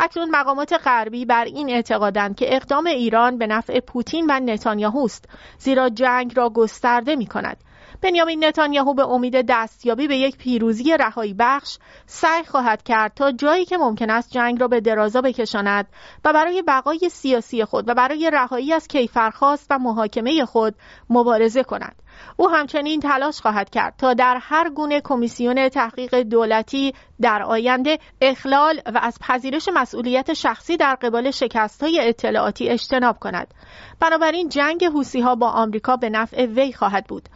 اکنون 0.00 0.30
مقامات 0.30 0.72
غربی 0.72 1.24
بر 1.24 1.44
این 1.44 1.70
اعتقادند 1.70 2.36
که 2.36 2.56
اقدام 2.56 2.86
ایران 2.86 3.38
به 3.38 3.46
نفع 3.46 3.80
پوتین 3.80 4.26
و 4.28 4.40
نتانیاهوست 4.40 5.24
زیرا 5.58 5.88
جنگ 5.88 6.36
را 6.36 6.50
گسترده 6.50 7.16
می 7.16 7.26
کند 7.26 7.56
بنیامین 8.02 8.44
نتانیاهو 8.44 8.94
به 8.94 9.08
امید 9.08 9.46
دستیابی 9.48 10.08
به 10.08 10.16
یک 10.16 10.36
پیروزی 10.36 10.96
رهایی 10.96 11.34
بخش 11.38 11.78
سعی 12.06 12.44
خواهد 12.44 12.82
کرد 12.82 13.12
تا 13.14 13.32
جایی 13.32 13.64
که 13.64 13.76
ممکن 13.78 14.10
است 14.10 14.30
جنگ 14.30 14.60
را 14.60 14.68
به 14.68 14.80
درازا 14.80 15.20
بکشاند 15.20 15.86
و 16.24 16.32
برای 16.32 16.62
بقای 16.62 17.08
سیاسی 17.08 17.64
خود 17.64 17.88
و 17.88 17.94
برای 17.94 18.30
رهایی 18.32 18.72
از 18.72 18.88
کیفرخواست 18.88 19.66
و 19.70 19.78
محاکمه 19.78 20.44
خود 20.44 20.74
مبارزه 21.10 21.62
کند. 21.62 22.02
او 22.36 22.48
همچنین 22.48 23.00
تلاش 23.00 23.40
خواهد 23.40 23.70
کرد 23.70 23.94
تا 23.98 24.14
در 24.14 24.38
هر 24.42 24.70
گونه 24.70 25.00
کمیسیون 25.00 25.68
تحقیق 25.68 26.22
دولتی 26.22 26.94
در 27.20 27.42
آینده 27.42 27.98
اخلال 28.20 28.80
و 28.86 28.98
از 29.02 29.18
پذیرش 29.20 29.68
مسئولیت 29.74 30.32
شخصی 30.32 30.76
در 30.76 30.94
قبال 30.94 31.30
شکست 31.30 31.82
های 31.82 32.08
اطلاعاتی 32.08 32.68
اجتناب 32.68 33.18
کند. 33.18 33.54
بنابراین 34.00 34.48
جنگ 34.48 34.84
حوسی 34.84 35.20
ها 35.20 35.34
با 35.34 35.50
آمریکا 35.50 35.96
به 35.96 36.10
نفع 36.10 36.46
وی 36.46 36.72
خواهد 36.72 37.06
بود. 37.06 37.28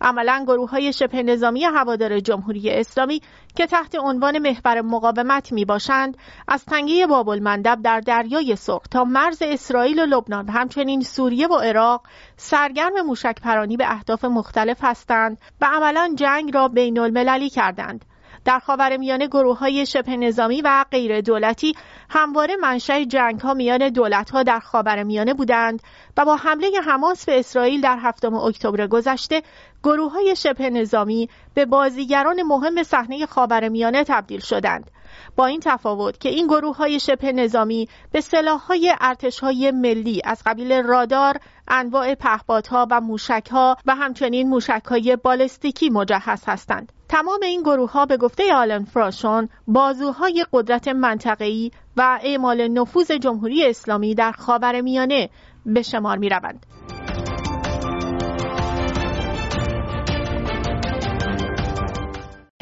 عملا 0.00 0.44
گروه 0.46 0.70
های 0.70 0.92
شبه 0.92 1.22
نظامی 1.22 1.64
هوادار 1.64 2.20
جمهوری 2.20 2.70
اسلامی 2.70 3.22
که 3.56 3.66
تحت 3.66 3.94
عنوان 4.00 4.38
محور 4.38 4.80
مقاومت 4.80 5.52
می 5.52 5.64
باشند 5.64 6.16
از 6.48 6.64
تنگه 6.64 7.06
باب 7.06 7.28
المندب 7.28 7.78
در 7.82 8.00
دریای 8.00 8.56
سرخ 8.56 8.82
تا 8.90 9.04
مرز 9.04 9.38
اسرائیل 9.42 9.98
و 9.98 10.06
لبنان 10.06 10.46
و 10.46 10.50
همچنین 10.50 11.00
سوریه 11.00 11.48
و 11.48 11.54
عراق 11.54 12.02
سرگرم 12.36 13.00
موشک 13.06 13.40
پرانی 13.42 13.76
به 13.76 13.92
اهداف 13.92 14.24
مختلف 14.24 14.78
هستند 14.80 15.38
و 15.60 15.68
عملا 15.72 16.14
جنگ 16.16 16.54
را 16.54 16.68
بین 16.68 16.98
المللی 16.98 17.50
کردند. 17.50 18.04
در 18.48 18.58
خاورمیانه 18.58 19.26
گروه 19.26 19.58
های 19.58 19.86
شبه 19.86 20.16
نظامی 20.16 20.62
و 20.62 20.84
غیر 20.90 21.20
دولتی 21.20 21.74
همواره 22.10 22.56
منشأ 22.56 23.04
جنگ 23.04 23.40
ها 23.40 23.54
میان 23.54 23.88
دولت 23.88 24.30
ها 24.30 24.42
در 24.42 24.58
خاورمیانه 24.58 25.34
بودند 25.34 25.82
و 26.16 26.24
با 26.24 26.36
حمله 26.36 26.70
حماس 26.86 27.24
به 27.24 27.38
اسرائیل 27.38 27.80
در 27.80 27.98
هفتم 28.00 28.34
اکتبر 28.34 28.86
گذشته 28.86 29.42
گروه 29.82 30.12
های 30.12 30.36
شبه 30.36 30.70
نظامی 30.70 31.28
به 31.54 31.64
بازیگران 31.64 32.42
مهم 32.42 32.82
صحنه 32.82 33.26
خاورمیانه 33.26 34.04
تبدیل 34.04 34.40
شدند. 34.40 34.90
با 35.36 35.46
این 35.46 35.60
تفاوت 35.60 36.20
که 36.20 36.28
این 36.28 36.46
گروه 36.46 36.76
های 36.76 37.00
شبه 37.00 37.32
نظامی 37.32 37.88
به 38.12 38.20
سلاح 38.20 38.60
های 38.60 38.94
ارتش 39.00 39.40
های 39.40 39.70
ملی 39.70 40.20
از 40.24 40.42
قبیل 40.46 40.72
رادار، 40.72 41.36
انواع 41.68 42.14
پهپادها 42.14 42.86
و 42.90 43.00
موشک 43.00 43.48
ها 43.50 43.76
و 43.86 43.94
همچنین 43.94 44.48
موشک 44.48 44.82
های 44.88 45.16
بالستیکی 45.16 45.90
مجهز 45.90 46.42
هستند. 46.46 46.92
تمام 47.08 47.40
این 47.42 47.62
گروه 47.62 47.92
ها 47.92 48.06
به 48.06 48.16
گفته 48.16 48.54
آلن 48.54 48.84
فراشون 48.84 49.48
بازوهای 49.66 50.46
قدرت 50.52 50.88
منطقه‌ای 50.88 51.70
و 51.96 52.18
اعمال 52.22 52.68
نفوذ 52.68 53.12
جمهوری 53.12 53.66
اسلامی 53.66 54.14
در 54.14 54.32
خاورمیانه 54.32 55.30
به 55.66 55.82
شمار 55.82 56.18
می 56.18 56.28
روند. 56.28 56.66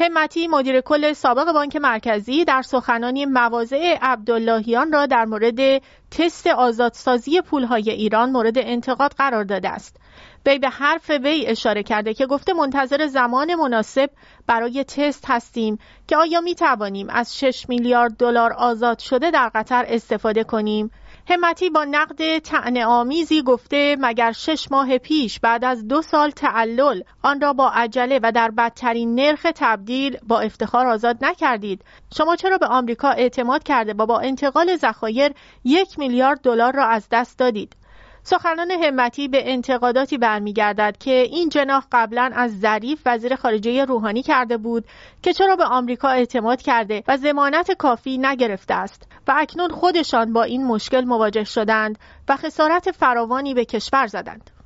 همتی 0.01 0.47
مدیر 0.47 0.81
کل 0.81 1.13
سابق 1.13 1.53
بانک 1.53 1.75
مرکزی 1.75 2.45
در 2.45 2.61
سخنانی 2.61 3.25
مواضع 3.25 3.97
عبداللهیان 4.01 4.91
را 4.91 5.05
در 5.05 5.25
مورد 5.25 5.81
تست 6.11 6.47
آزادسازی 6.47 7.41
پولهای 7.41 7.89
ایران 7.89 8.31
مورد 8.31 8.57
انتقاد 8.57 9.11
قرار 9.11 9.43
داده 9.43 9.69
است. 9.69 9.97
وی 10.45 10.59
به 10.59 10.69
حرف 10.69 11.09
وی 11.09 11.45
اشاره 11.47 11.83
کرده 11.83 12.13
که 12.13 12.25
گفته 12.25 12.53
منتظر 12.53 13.07
زمان 13.07 13.55
مناسب 13.55 14.09
برای 14.47 14.83
تست 14.83 15.25
هستیم 15.27 15.79
که 16.07 16.17
آیا 16.17 16.41
می 16.41 16.55
توانیم 16.55 17.09
از 17.09 17.37
6 17.37 17.69
میلیارد 17.69 18.17
دلار 18.17 18.53
آزاد 18.53 18.99
شده 18.99 19.31
در 19.31 19.51
قطر 19.55 19.85
استفاده 19.87 20.43
کنیم 20.43 20.91
همتی 21.29 21.69
با 21.69 21.85
نقد 21.85 22.39
تعنه 22.39 22.85
آمیزی 22.85 23.41
گفته 23.41 23.95
مگر 23.99 24.31
شش 24.31 24.71
ماه 24.71 24.97
پیش 24.97 25.39
بعد 25.39 25.65
از 25.65 25.87
دو 25.87 26.01
سال 26.01 26.29
تعلل 26.29 27.01
آن 27.23 27.41
را 27.41 27.53
با 27.53 27.69
عجله 27.69 28.19
و 28.23 28.31
در 28.31 28.51
بدترین 28.51 29.15
نرخ 29.15 29.47
تبدیل 29.55 30.17
با 30.27 30.39
افتخار 30.39 30.87
آزاد 30.87 31.17
نکردید؟ 31.21 31.83
شما 32.17 32.35
چرا 32.35 32.57
به 32.57 32.67
آمریکا 32.67 33.09
اعتماد 33.09 33.63
کرده 33.63 33.93
و 33.93 34.05
با 34.05 34.19
انتقال 34.19 34.75
ذخایر 34.75 35.31
یک 35.63 35.99
میلیارد 35.99 36.41
دلار 36.41 36.75
را 36.75 36.85
از 36.85 37.07
دست 37.11 37.39
دادید؟ 37.39 37.75
سخنان 38.29 38.71
همتی 38.71 39.27
به 39.27 39.51
انتقاداتی 39.51 40.17
برمیگردد 40.17 40.97
که 40.99 41.11
این 41.11 41.49
جناح 41.49 41.83
قبلا 41.91 42.31
از 42.35 42.59
ظریف 42.59 43.01
وزیر 43.05 43.35
خارجه 43.35 43.85
روحانی 43.85 44.23
کرده 44.23 44.57
بود 44.57 44.85
که 45.21 45.33
چرا 45.33 45.55
به 45.55 45.65
آمریکا 45.65 46.09
اعتماد 46.09 46.61
کرده 46.61 47.03
و 47.07 47.17
ضمانت 47.17 47.71
کافی 47.71 48.17
نگرفته 48.17 48.73
است 48.73 49.07
و 49.27 49.33
اکنون 49.37 49.69
خودشان 49.69 50.33
با 50.33 50.43
این 50.43 50.65
مشکل 50.65 51.05
مواجه 51.05 51.43
شدند 51.43 51.99
و 52.29 52.35
خسارت 52.35 52.91
فراوانی 52.91 53.53
به 53.53 53.65
کشور 53.65 54.07
زدند. 54.07 54.56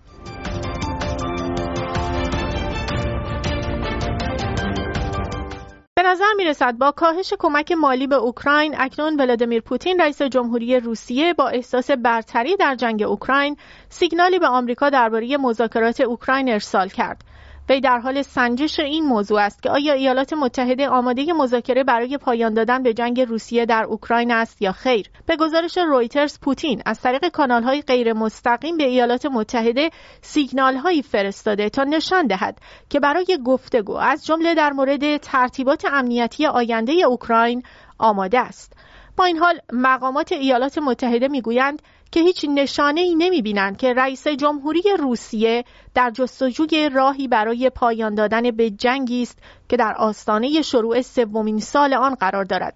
نظر 6.11 6.33
می 6.37 6.45
رسد 6.45 6.77
با 6.77 6.91
کاهش 6.91 7.33
کمک 7.39 7.71
مالی 7.71 8.07
به 8.07 8.15
اوکراین 8.15 8.75
اکنون 8.77 9.21
ولادیمیر 9.21 9.61
پوتین 9.61 10.01
رئیس 10.01 10.21
جمهوری 10.21 10.79
روسیه 10.79 11.33
با 11.33 11.47
احساس 11.49 11.91
برتری 11.91 12.55
در 12.55 12.75
جنگ 12.75 13.03
اوکراین 13.03 13.57
سیگنالی 13.89 14.39
به 14.39 14.47
آمریکا 14.47 14.89
درباره 14.89 15.37
مذاکرات 15.37 16.01
اوکراین 16.01 16.49
ارسال 16.49 16.89
کرد. 16.89 17.23
وی 17.71 17.81
در 17.81 17.99
حال 17.99 18.21
سنجش 18.21 18.79
این 18.79 19.05
موضوع 19.05 19.41
است 19.41 19.63
که 19.63 19.69
آیا 19.69 19.93
ایالات 19.93 20.33
متحده 20.33 20.87
آماده 20.89 21.33
مذاکره 21.33 21.83
برای 21.83 22.17
پایان 22.17 22.53
دادن 22.53 22.83
به 22.83 22.93
جنگ 22.93 23.21
روسیه 23.21 23.65
در 23.65 23.83
اوکراین 23.83 24.31
است 24.31 24.61
یا 24.61 24.71
خیر؟ 24.71 25.09
به 25.25 25.35
گزارش 25.35 25.77
رویترز 25.77 26.39
پوتین 26.39 26.81
از 26.85 27.01
طریق 27.01 27.27
کانالهای 27.27 27.81
غیر 27.81 28.13
مستقیم 28.13 28.77
به 28.77 28.83
ایالات 28.83 29.25
متحده 29.25 29.89
سیگنالهایی 30.21 31.01
فرستاده 31.01 31.69
تا 31.69 31.83
نشان 31.83 32.27
دهد 32.27 32.57
که 32.89 32.99
برای 32.99 33.39
گفتگو 33.45 33.95
از 33.95 34.25
جمله 34.25 34.55
در 34.55 34.71
مورد 34.71 35.17
ترتیبات 35.17 35.85
امنیتی 35.85 36.45
آینده 36.45 36.91
اوکراین 36.91 37.63
آماده 37.99 38.39
است. 38.39 38.73
با 39.17 39.25
این 39.25 39.37
حال 39.37 39.59
مقامات 39.73 40.31
ایالات 40.31 40.77
متحده 40.77 41.27
می‌گویند 41.27 41.81
که 42.11 42.19
هیچ 42.19 42.45
نشانه 42.49 43.01
ای 43.01 43.15
نمی 43.15 43.41
بینند 43.41 43.77
که 43.77 43.93
رئیس 43.93 44.27
جمهوری 44.27 44.83
روسیه 44.99 45.63
در 45.93 46.09
جستجوی 46.09 46.89
راهی 46.89 47.27
برای 47.27 47.69
پایان 47.69 48.15
دادن 48.15 48.51
به 48.51 48.69
جنگی 48.69 49.21
است 49.21 49.39
که 49.69 49.77
در 49.77 49.93
آستانه 49.97 50.61
شروع 50.61 51.01
سومین 51.01 51.59
سال 51.59 51.93
آن 51.93 52.15
قرار 52.15 52.43
دارد. 52.43 52.75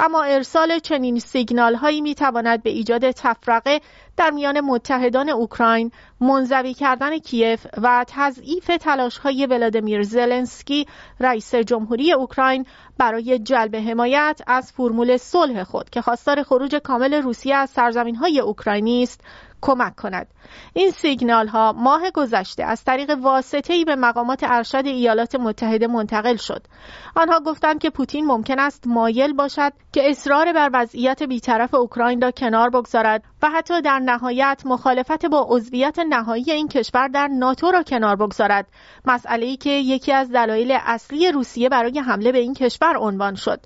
اما 0.00 0.22
ارسال 0.22 0.78
چنین 0.78 1.18
سیگنال 1.18 1.74
هایی 1.74 2.00
می 2.00 2.14
تواند 2.14 2.62
به 2.62 2.70
ایجاد 2.70 3.10
تفرقه 3.10 3.80
در 4.16 4.30
میان 4.30 4.60
متحدان 4.60 5.28
اوکراین 5.28 5.92
منزوی 6.20 6.74
کردن 6.74 7.18
کیف 7.18 7.66
و 7.82 8.04
تضعیف 8.08 8.66
تلاش 8.80 9.18
های 9.18 9.46
ولادیمیر 9.46 10.02
زلنسکی 10.02 10.86
رئیس 11.20 11.54
جمهوری 11.54 12.12
اوکراین 12.12 12.66
برای 12.98 13.38
جلب 13.38 13.76
حمایت 13.76 14.40
از 14.46 14.72
فرمول 14.72 15.16
صلح 15.16 15.64
خود 15.64 15.90
که 15.90 16.02
خواستار 16.02 16.42
خروج 16.42 16.74
کامل 16.74 17.14
روسیه 17.14 17.54
از 17.54 17.70
سرزمین 17.70 18.16
های 18.16 18.40
اوکراینی 18.40 19.02
است. 19.02 19.20
کمک 19.62 19.96
کند. 19.96 20.26
این 20.72 20.90
سیگنال 20.90 21.48
ها 21.48 21.72
ماه 21.72 22.10
گذشته 22.10 22.64
از 22.64 22.84
طریق 22.84 23.10
واسطه 23.10 23.72
ای 23.72 23.84
به 23.84 23.96
مقامات 23.96 24.40
ارشد 24.42 24.86
ایالات 24.86 25.34
متحده 25.34 25.86
منتقل 25.86 26.36
شد. 26.36 26.66
آنها 27.16 27.40
گفتند 27.40 27.80
که 27.80 27.90
پوتین 27.90 28.26
ممکن 28.26 28.58
است 28.58 28.86
مایل 28.86 29.32
باشد 29.32 29.72
که 29.92 30.10
اصرار 30.10 30.52
بر 30.52 30.70
وضعیت 30.72 31.22
بیطرف 31.22 31.74
اوکراین 31.74 32.20
را 32.20 32.30
کنار 32.30 32.70
بگذارد 32.70 33.24
و 33.42 33.50
حتی 33.50 33.82
در 33.82 33.98
نهایت 33.98 34.62
مخالفت 34.64 35.26
با 35.26 35.46
عضویت 35.48 35.98
نهایی 35.98 36.50
این 36.52 36.68
کشور 36.68 37.08
در 37.08 37.28
ناتو 37.28 37.70
را 37.70 37.82
کنار 37.82 38.16
بگذارد. 38.16 38.66
مسئله 39.04 39.46
ای 39.46 39.56
که 39.56 39.70
یکی 39.70 40.12
از 40.12 40.32
دلایل 40.32 40.78
اصلی 40.80 41.32
روسیه 41.32 41.68
برای 41.68 41.98
حمله 41.98 42.32
به 42.32 42.38
این 42.38 42.54
کشور 42.54 42.96
عنوان 42.96 43.34
شد. 43.34 43.60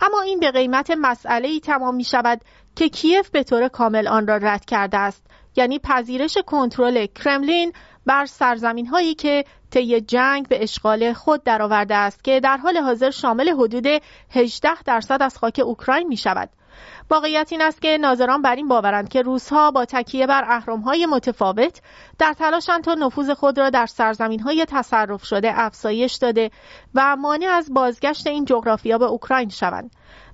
اما 0.00 0.20
این 0.20 0.40
به 0.40 0.50
قیمت 0.50 0.90
مسئله 0.98 1.48
ای 1.48 1.60
تمام 1.60 1.94
می 1.94 2.04
شود 2.04 2.40
که 2.76 2.88
کیف 2.88 3.30
به 3.30 3.42
طور 3.42 3.68
کامل 3.68 4.08
آن 4.08 4.26
را 4.26 4.36
رد 4.36 4.64
کرده 4.64 4.98
است. 4.98 5.29
یعنی 5.56 5.78
پذیرش 5.78 6.38
کنترل 6.46 7.06
کرملین 7.06 7.72
بر 8.06 8.26
سرزمین 8.26 8.86
هایی 8.86 9.14
که 9.14 9.44
طی 9.70 10.00
جنگ 10.00 10.48
به 10.48 10.62
اشغال 10.62 11.12
خود 11.12 11.44
درآورده 11.44 11.94
است 11.94 12.24
که 12.24 12.40
در 12.40 12.56
حال 12.56 12.76
حاضر 12.76 13.10
شامل 13.10 13.48
حدود 13.48 13.86
18 14.30 14.82
درصد 14.82 15.22
از 15.22 15.38
خاک 15.38 15.60
اوکراین 15.64 16.08
می 16.08 16.16
شود. 16.16 16.50
واقعیت 17.10 17.48
این 17.52 17.62
است 17.62 17.82
که 17.82 17.98
ناظران 17.98 18.42
بر 18.42 18.54
این 18.54 18.68
باورند 18.68 19.08
که 19.08 19.22
روسها 19.22 19.70
با 19.70 19.84
تکیه 19.84 20.26
بر 20.26 20.44
اهرم‌های 20.46 21.06
متفاوت 21.06 21.80
در 22.18 22.32
تلاشند 22.32 22.84
تا 22.84 22.94
نفوذ 22.94 23.30
خود 23.30 23.58
را 23.58 23.70
در 23.70 23.86
سرزمین‌های 23.86 24.66
تصرف 24.68 25.24
شده 25.24 25.52
افزایش 25.54 26.14
داده 26.14 26.50
و 26.94 27.16
مانع 27.16 27.46
از 27.46 27.74
بازگشت 27.74 28.26
این 28.26 28.44
جغرافیا 28.44 28.98
به 28.98 29.04
اوکراین 29.04 29.48
شوند. 29.48 29.90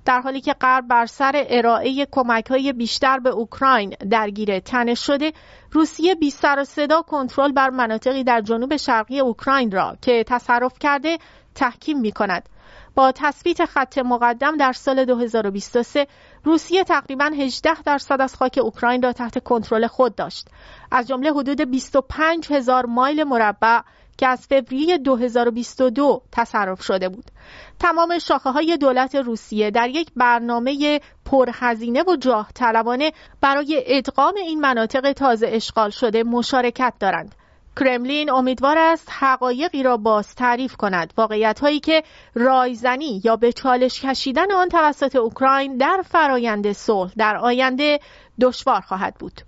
در 0.07 0.21
حالی 0.21 0.41
که 0.41 0.53
غرب 0.53 0.87
بر 0.87 1.05
سر 1.05 1.45
ارائه 1.49 2.07
کمک 2.11 2.47
های 2.47 2.73
بیشتر 2.73 3.19
به 3.19 3.29
اوکراین 3.29 3.89
درگیر 3.89 4.59
تنش 4.59 5.05
شده 5.05 5.33
روسیه 5.71 6.15
بی 6.15 6.29
سر 6.29 6.59
و 6.59 6.63
صدا 6.63 7.01
کنترل 7.01 7.51
بر 7.51 7.69
مناطقی 7.69 8.23
در 8.23 8.41
جنوب 8.41 8.77
شرقی 8.77 9.19
اوکراین 9.19 9.71
را 9.71 9.97
که 10.01 10.23
تصرف 10.27 10.79
کرده 10.79 11.17
تحکیم 11.55 11.99
می 11.99 12.11
کند 12.11 12.49
با 12.95 13.11
تثبیت 13.11 13.65
خط 13.65 13.97
مقدم 13.97 14.57
در 14.57 14.73
سال 14.73 15.05
2023 15.05 16.07
روسیه 16.43 16.83
تقریبا 16.83 17.25
18 17.25 17.81
درصد 17.81 18.21
از 18.21 18.35
خاک 18.35 18.59
اوکراین 18.63 19.01
را 19.01 19.13
تحت 19.13 19.43
کنترل 19.43 19.87
خود 19.87 20.15
داشت. 20.15 20.47
از 20.91 21.07
جمله 21.07 21.31
حدود 21.31 21.61
25 21.61 22.51
هزار 22.51 22.85
مایل 22.85 23.23
مربع 23.23 23.79
که 24.17 24.27
از 24.27 24.47
فوریه 24.47 24.97
2022 24.97 26.21
تصرف 26.31 26.83
شده 26.83 27.09
بود. 27.09 27.31
تمام 27.79 28.19
شاخه 28.19 28.49
های 28.49 28.77
دولت 28.77 29.15
روسیه 29.15 29.71
در 29.71 29.89
یک 29.89 30.11
برنامه 30.15 30.99
پرهزینه 31.25 32.03
و 32.03 32.15
جاه 32.15 32.51
طلبانه 32.55 33.11
برای 33.41 33.83
ادغام 33.85 34.33
این 34.35 34.59
مناطق 34.59 35.11
تازه 35.11 35.47
اشغال 35.51 35.89
شده 35.89 36.23
مشارکت 36.23 36.93
دارند. 36.99 37.35
کرملین 37.79 38.29
امیدوار 38.29 38.77
است 38.77 39.09
حقایقی 39.11 39.83
را 39.83 39.97
باز 39.97 40.35
تعریف 40.35 40.75
کند 40.75 41.13
واقعیت 41.17 41.59
هایی 41.59 41.79
که 41.79 42.03
رایزنی 42.35 43.21
یا 43.23 43.35
به 43.35 43.53
چالش 43.53 44.01
کشیدن 44.01 44.51
آن 44.51 44.69
توسط 44.69 45.15
اوکراین 45.15 45.77
در 45.77 46.03
فرایند 46.09 46.71
صلح 46.71 47.11
در 47.17 47.37
آینده 47.37 47.99
دشوار 48.41 48.81
خواهد 48.81 49.15
بود 49.19 49.41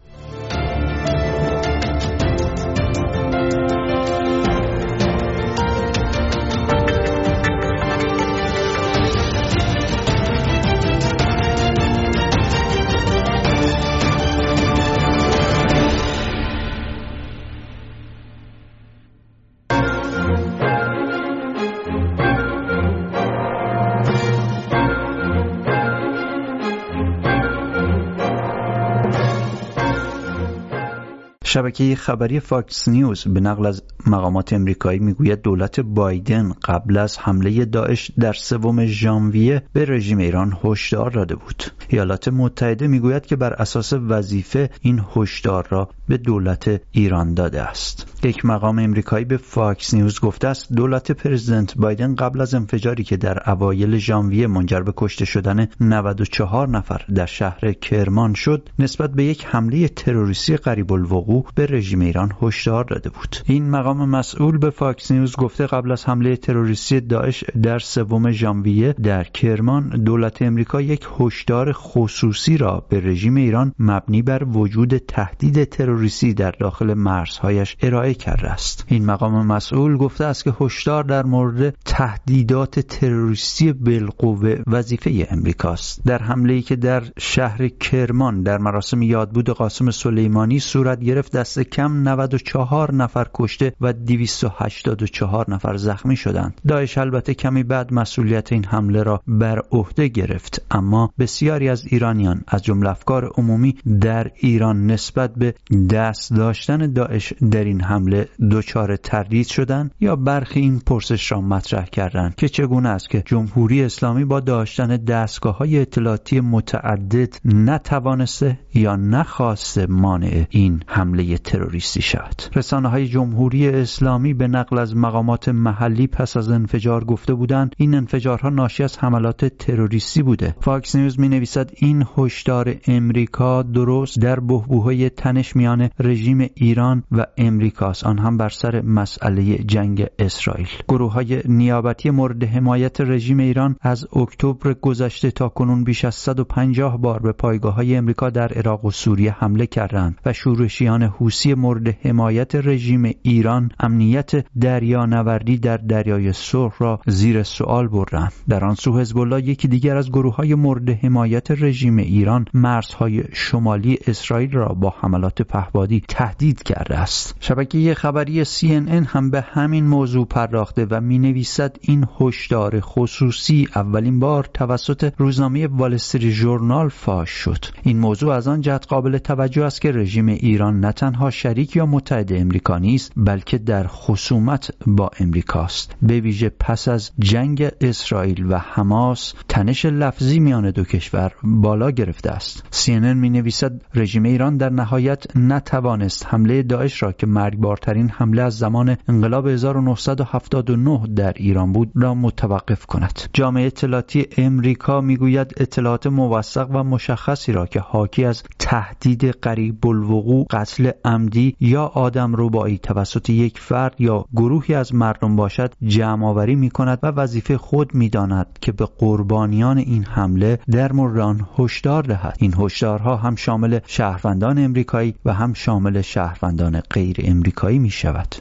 شبکه 31.50 31.96
خبری 31.96 32.40
فاکس 32.40 32.88
نیوز 32.88 33.24
به 33.24 33.40
نقل 33.40 33.66
از 33.66 33.84
مقامات 34.08 34.54
امریکایی 34.54 35.00
می‌گوید 35.00 35.42
دولت 35.42 35.80
بایدن 35.80 36.54
قبل 36.64 36.98
از 36.98 37.18
حمله 37.18 37.66
داعش 37.66 38.12
در 38.20 38.34
سوم 38.34 38.86
ژانویه 38.86 39.64
به 39.74 39.86
رژیم 39.86 40.18
ایران 40.18 40.58
هشدار 40.64 41.12
داده 41.12 41.36
بود. 41.36 41.64
ایالات 41.88 42.28
متحده 42.28 42.88
می‌گوید 42.88 43.26
که 43.26 43.36
بر 43.36 43.54
اساس 43.54 43.94
وظیفه 43.94 44.70
این 44.82 45.02
هشدار 45.16 45.68
را 45.70 45.90
به 46.08 46.18
دولت 46.18 46.82
ایران 46.92 47.34
داده 47.34 47.62
است. 47.62 48.08
یک 48.24 48.46
مقام 48.46 48.80
امریکایی 48.80 49.26
به 49.26 49.38
فاکس 49.38 49.94
نیوز 49.94 50.20
گفته 50.20 50.48
است 50.48 50.74
دولت 50.74 51.12
پرزیدنت 51.12 51.78
بایدن 51.78 52.16
قبل 52.16 52.42
از 52.42 52.54
انفجاری 52.54 53.04
که 53.04 53.18
در 53.18 53.52
اوایل 53.52 53.98
ژانویه 53.98 54.48
منجر 54.48 54.80
به 54.80 54.94
کشته 54.98 55.26
شدن 55.26 55.68
94 55.80 56.70
نفر 56.70 57.02
در 57.16 57.26
شهر 57.26 57.72
کرمان 57.72 58.34
شد 58.34 58.70
نسبت 58.80 59.12
به 59.12 59.24
یک 59.24 59.46
حمله 59.46 59.88
تروریستی 59.88 60.58
قریب 60.58 60.94
الوقوع 60.94 61.39
به 61.56 61.66
رژیم 61.66 62.02
ایران 62.02 62.32
هشدار 62.42 62.84
داده 62.84 63.10
بود. 63.10 63.36
این 63.46 63.70
مقام 63.70 64.10
مسئول 64.10 64.58
به 64.58 64.70
فاکس 64.70 65.12
نیوز 65.12 65.36
گفته 65.36 65.68
قبل 65.68 65.92
از 65.92 66.06
حمله 66.06 66.36
تروریستی 66.36 67.00
داعش 67.02 67.44
در 67.64 67.80
سوم 67.80 68.32
ژانویه 68.32 68.94
در 68.94 69.24
کرمان 69.24 69.90
دولت 69.90 70.42
امریکا 70.42 70.82
یک 70.82 71.08
هشدار 71.20 71.72
خصوصی 71.72 72.58
را 72.58 72.86
به 72.90 73.00
رژیم 73.00 73.36
ایران 73.36 73.74
مبنی 73.80 74.22
بر 74.22 74.44
وجود 74.44 74.98
تهدید 74.98 75.64
تروریستی 75.64 76.34
در 76.34 76.52
داخل 76.52 76.94
مرزهایش 76.94 77.78
ارائه 77.82 78.14
کرده 78.14 78.50
است. 78.50 78.86
این 78.88 79.06
مقام 79.06 79.46
مسئول 79.46 79.98
گفته 79.98 80.26
است 80.26 80.44
که 80.44 80.54
هشدار 80.62 81.04
در 81.04 81.26
مورد 81.26 81.76
تهدیدات 81.86 82.80
تروریستی 82.80 83.74
بالقوه 83.74 84.56
وظیفه 84.68 85.28
امریکاست. 85.32 86.02
در 86.06 86.24
حمله 86.24 86.54
ای 86.54 86.62
که 86.62 86.76
در 86.76 87.04
شهر 87.18 87.68
کرمان 87.68 88.44
در 88.44 88.58
مراسم 88.58 89.02
یادبود 89.02 89.50
قاسم 89.50 89.92
سلیمانی 89.92 90.60
صورت 90.60 91.00
گرفت 91.00 91.29
گرفت 91.30 91.38
دست 91.38 91.60
کم 91.60 92.08
94 92.08 92.94
نفر 92.96 93.28
کشته 93.34 93.74
و 93.82 93.94
284 93.94 95.52
نفر 95.52 95.78
زخمی 95.78 96.16
شدند. 96.16 96.62
داعش 96.68 96.98
البته 96.98 97.34
کمی 97.34 97.64
بعد 97.64 97.94
مسئولیت 97.94 98.52
این 98.52 98.66
حمله 98.66 99.04
را 99.04 99.22
بر 99.28 99.62
عهده 99.72 100.08
گرفت 100.08 100.62
اما 100.72 101.14
بسیاری 101.20 101.70
از 101.70 101.86
ایرانیان 101.86 102.44
از 102.48 102.64
جمله 102.64 102.90
افکار 102.90 103.32
عمومی 103.38 103.76
در 104.02 104.32
ایران 104.36 104.88
نسبت 104.88 105.34
به 105.36 105.54
دست 105.90 106.34
داشتن 106.34 106.94
داعش 106.94 107.34
در 107.52 107.64
این 107.64 107.82
حمله 107.82 108.28
دچار 108.52 108.96
تردید 108.96 109.48
شدند 109.48 109.92
یا 110.00 110.16
برخی 110.16 110.60
این 110.60 110.80
پرسش 110.80 111.32
را 111.32 111.42
مطرح 111.42 111.86
کردند 111.86 112.36
که 112.36 112.50
چگونه 112.50 112.90
است 112.90 113.10
که 113.10 113.24
جمهوری 113.26 113.84
اسلامی 113.84 114.26
با 114.26 114.40
داشتن 114.40 114.88
دستگاه 114.88 115.58
های 115.58 115.80
اطلاعاتی 115.80 116.40
متعدد 116.40 117.36
نتوانسته 117.46 118.60
یا 118.74 118.96
نخواسته 118.96 119.86
مانع 119.86 120.46
این 120.50 120.84
حمله 120.88 121.19
تروریستی 121.20 122.02
شود 122.02 122.42
رسانه 122.56 122.90
های 122.90 123.08
جمهوری 123.08 123.68
اسلامی 123.68 124.34
به 124.34 124.48
نقل 124.48 124.78
از 124.78 124.96
مقامات 124.96 125.50
محلی 125.50 126.08
پس 126.08 126.38
از 126.38 126.52
انفجار 126.52 127.04
گفته 127.04 127.34
بودند 127.34 127.76
این 127.78 127.96
انفجارها 127.96 128.50
ناشی 128.50 128.84
از 128.84 128.98
حملات 128.98 129.46
تروریستی 129.46 130.24
بوده. 130.24 130.56
فاکس 130.62 130.96
نیوز 130.96 131.20
می 131.20 131.30
نویسد 131.30 131.72
این 131.76 132.06
هشدار 132.18 132.76
امریکا 132.88 133.64
درست 133.64 134.20
در 134.20 134.40
بحبوحه‌ی 134.40 135.10
تنش 135.10 135.56
میان 135.56 135.90
رژیم 136.00 136.50
ایران 136.56 137.04
و 137.12 137.26
امریکاست. 137.38 138.04
آن 138.04 138.20
هم 138.20 138.38
بر 138.38 138.50
سر 138.50 138.82
مسئله 138.82 139.58
جنگ 139.58 140.08
اسرائیل. 140.20 140.70
گروه 140.88 141.14
های 141.14 141.42
نیابتی 141.46 142.10
مورد 142.10 142.44
حمایت 142.44 143.02
رژیم 143.02 143.40
ایران 143.40 143.76
از 143.82 144.08
اکتبر 144.16 144.74
گذشته 144.74 145.32
تا 145.32 145.50
کنون 145.50 145.84
بیش 145.84 146.06
از 146.06 146.16
150 146.16 146.98
بار 146.98 147.20
به 147.20 147.32
پایگاه 147.32 147.74
های 147.74 147.96
امریکا 147.96 148.30
در 148.30 148.54
عراق 148.54 148.86
و 148.86 148.92
سوریه 148.92 149.32
حمله 149.32 149.68
کردند 149.68 150.18
و 150.26 150.34
شورشیان 150.34 151.09
حوسی 151.10 151.54
مورد 151.54 151.88
حمایت 151.88 152.56
رژیم 152.56 153.12
ایران 153.22 153.72
امنیت 153.80 154.32
دریانوردی 154.62 155.58
در 155.58 155.78
دریای 155.78 156.34
سرخ 156.34 156.82
را 156.82 157.00
زیر 157.08 157.44
سوال 157.44 157.88
بردند. 157.88 158.34
در 158.50 158.66
آن 158.66 158.76
سو 158.76 159.00
حزب 159.00 159.18
الله 159.18 159.48
یکی 159.48 159.68
دیگر 159.68 159.98
از 159.98 160.10
گروه 160.10 160.36
های 160.36 160.56
مورد 160.56 160.90
حمایت 160.90 161.52
رژیم 161.52 161.98
ایران 161.98 162.46
مرزهای 162.54 163.24
شمالی 163.34 163.98
اسرائیل 164.08 164.52
را 164.52 164.68
با 164.68 164.94
حملات 165.02 165.42
پهبادی 165.42 166.04
تهدید 166.08 166.64
کرده 166.64 166.98
است. 166.98 167.36
شبکه 167.40 167.94
خبری 167.94 168.46
CNN 168.46 169.06
هم 169.08 169.30
به 169.30 169.42
همین 169.42 169.86
موضوع 169.86 170.26
پرداخته 170.26 170.88
و 170.90 171.02
می 171.02 171.20
نویسد 171.20 171.78
این 171.82 172.06
هشدار 172.20 172.80
خصوصی 172.80 173.68
اولین 173.76 174.20
بار 174.20 174.50
توسط 174.54 175.14
روزنامه 175.18 175.68
والستری 175.68 176.32
ژورنال 176.32 176.90
فاش 176.90 177.30
شد. 177.30 177.66
این 177.84 178.00
موضوع 178.00 178.34
از 178.34 178.48
آن 178.48 178.62
جهت 178.62 178.88
قابل 178.88 179.18
توجه 179.18 179.64
است 179.66 179.82
که 179.82 179.92
رژیم 179.92 180.28
ایران 180.28 180.80
نه 180.80 180.92
تنها 181.00 181.30
شریک 181.30 181.76
یا 181.76 181.86
متحد 181.86 182.34
امریکا 182.34 182.78
نیست 182.78 183.12
بلکه 183.18 183.58
در 183.58 183.88
خصومت 183.88 184.72
با 184.88 185.12
امریکاست. 185.20 185.96
به 186.02 186.20
ویژه 186.20 186.50
پس 186.50 186.88
از 186.88 187.12
جنگ 187.20 187.72
اسرائیل 187.82 188.46
و 188.52 188.58
حماس 188.58 189.34
تنش 189.50 189.86
لفظی 189.86 190.40
میان 190.40 190.72
دو 190.72 190.84
کشور 190.84 191.32
بالا 191.44 191.92
گرفته 191.92 192.32
است. 192.32 192.64
CNN 192.72 193.16
می 193.16 193.30
نویسد 193.30 193.82
رژیم 193.96 194.24
ایران 194.24 194.58
در 194.58 194.70
نهایت 194.70 195.38
نتوانست 195.38 196.26
حمله 196.30 196.64
داعش 196.64 197.04
را 197.04 197.12
که 197.12 197.28
مرگبارترین 197.28 198.10
حمله 198.10 198.42
از 198.42 198.58
زمان 198.58 198.98
انقلاب 199.08 199.48
1979 199.48 201.08
در 201.16 201.34
ایران 201.36 201.74
بود 201.74 201.92
را 201.96 202.14
متوقف 202.14 202.86
کند. 202.86 203.22
جامعه 203.34 203.66
اطلاعاتی 203.66 204.28
امریکا 204.38 205.02
می‌گوید 205.02 205.54
اطلاعات 205.58 206.08
موثق 206.08 206.70
و 206.72 206.84
مشخصی 206.84 207.52
را 207.52 207.66
که 207.66 207.80
حاکی 207.80 208.26
از 208.26 208.44
تهدید 208.60 209.26
قریب 209.26 209.88
الوقوع 209.88 210.46
قتل 210.50 210.79
عمدی 211.06 211.56
یا 211.60 211.86
آدم 211.86 212.34
ربایی 212.38 212.78
توسط 212.78 213.30
یک 213.30 213.60
فرد 213.60 213.96
یا 214.00 214.26
گروهی 214.36 214.76
از 214.76 214.96
مردم 214.96 215.36
باشد 215.36 215.74
جمع 215.84 216.26
آوری 216.26 216.56
می 216.56 216.70
کند 216.70 217.00
و 217.04 217.08
وظیفه 217.08 217.58
خود 217.58 217.96
می 217.96 218.10
داند 218.10 218.60
که 218.62 218.72
به 218.72 218.88
قربانیان 218.98 219.78
این 219.78 220.04
حمله 220.04 220.60
در 220.72 220.92
مورد 220.92 221.18
آن 221.20 221.48
هشدار 221.58 222.04
دهد. 222.04 222.38
این 222.40 222.54
هشدارها 222.58 223.16
هم 223.16 223.36
شامل 223.36 223.80
شهروندان 223.86 224.58
امریکایی 224.58 225.16
و 225.26 225.34
هم 225.34 225.54
شامل 225.54 226.02
شهروندان 226.02 226.82
غیر 226.82 227.18
امریکایی 227.24 227.80
می 227.80 227.90
شود 227.90 228.36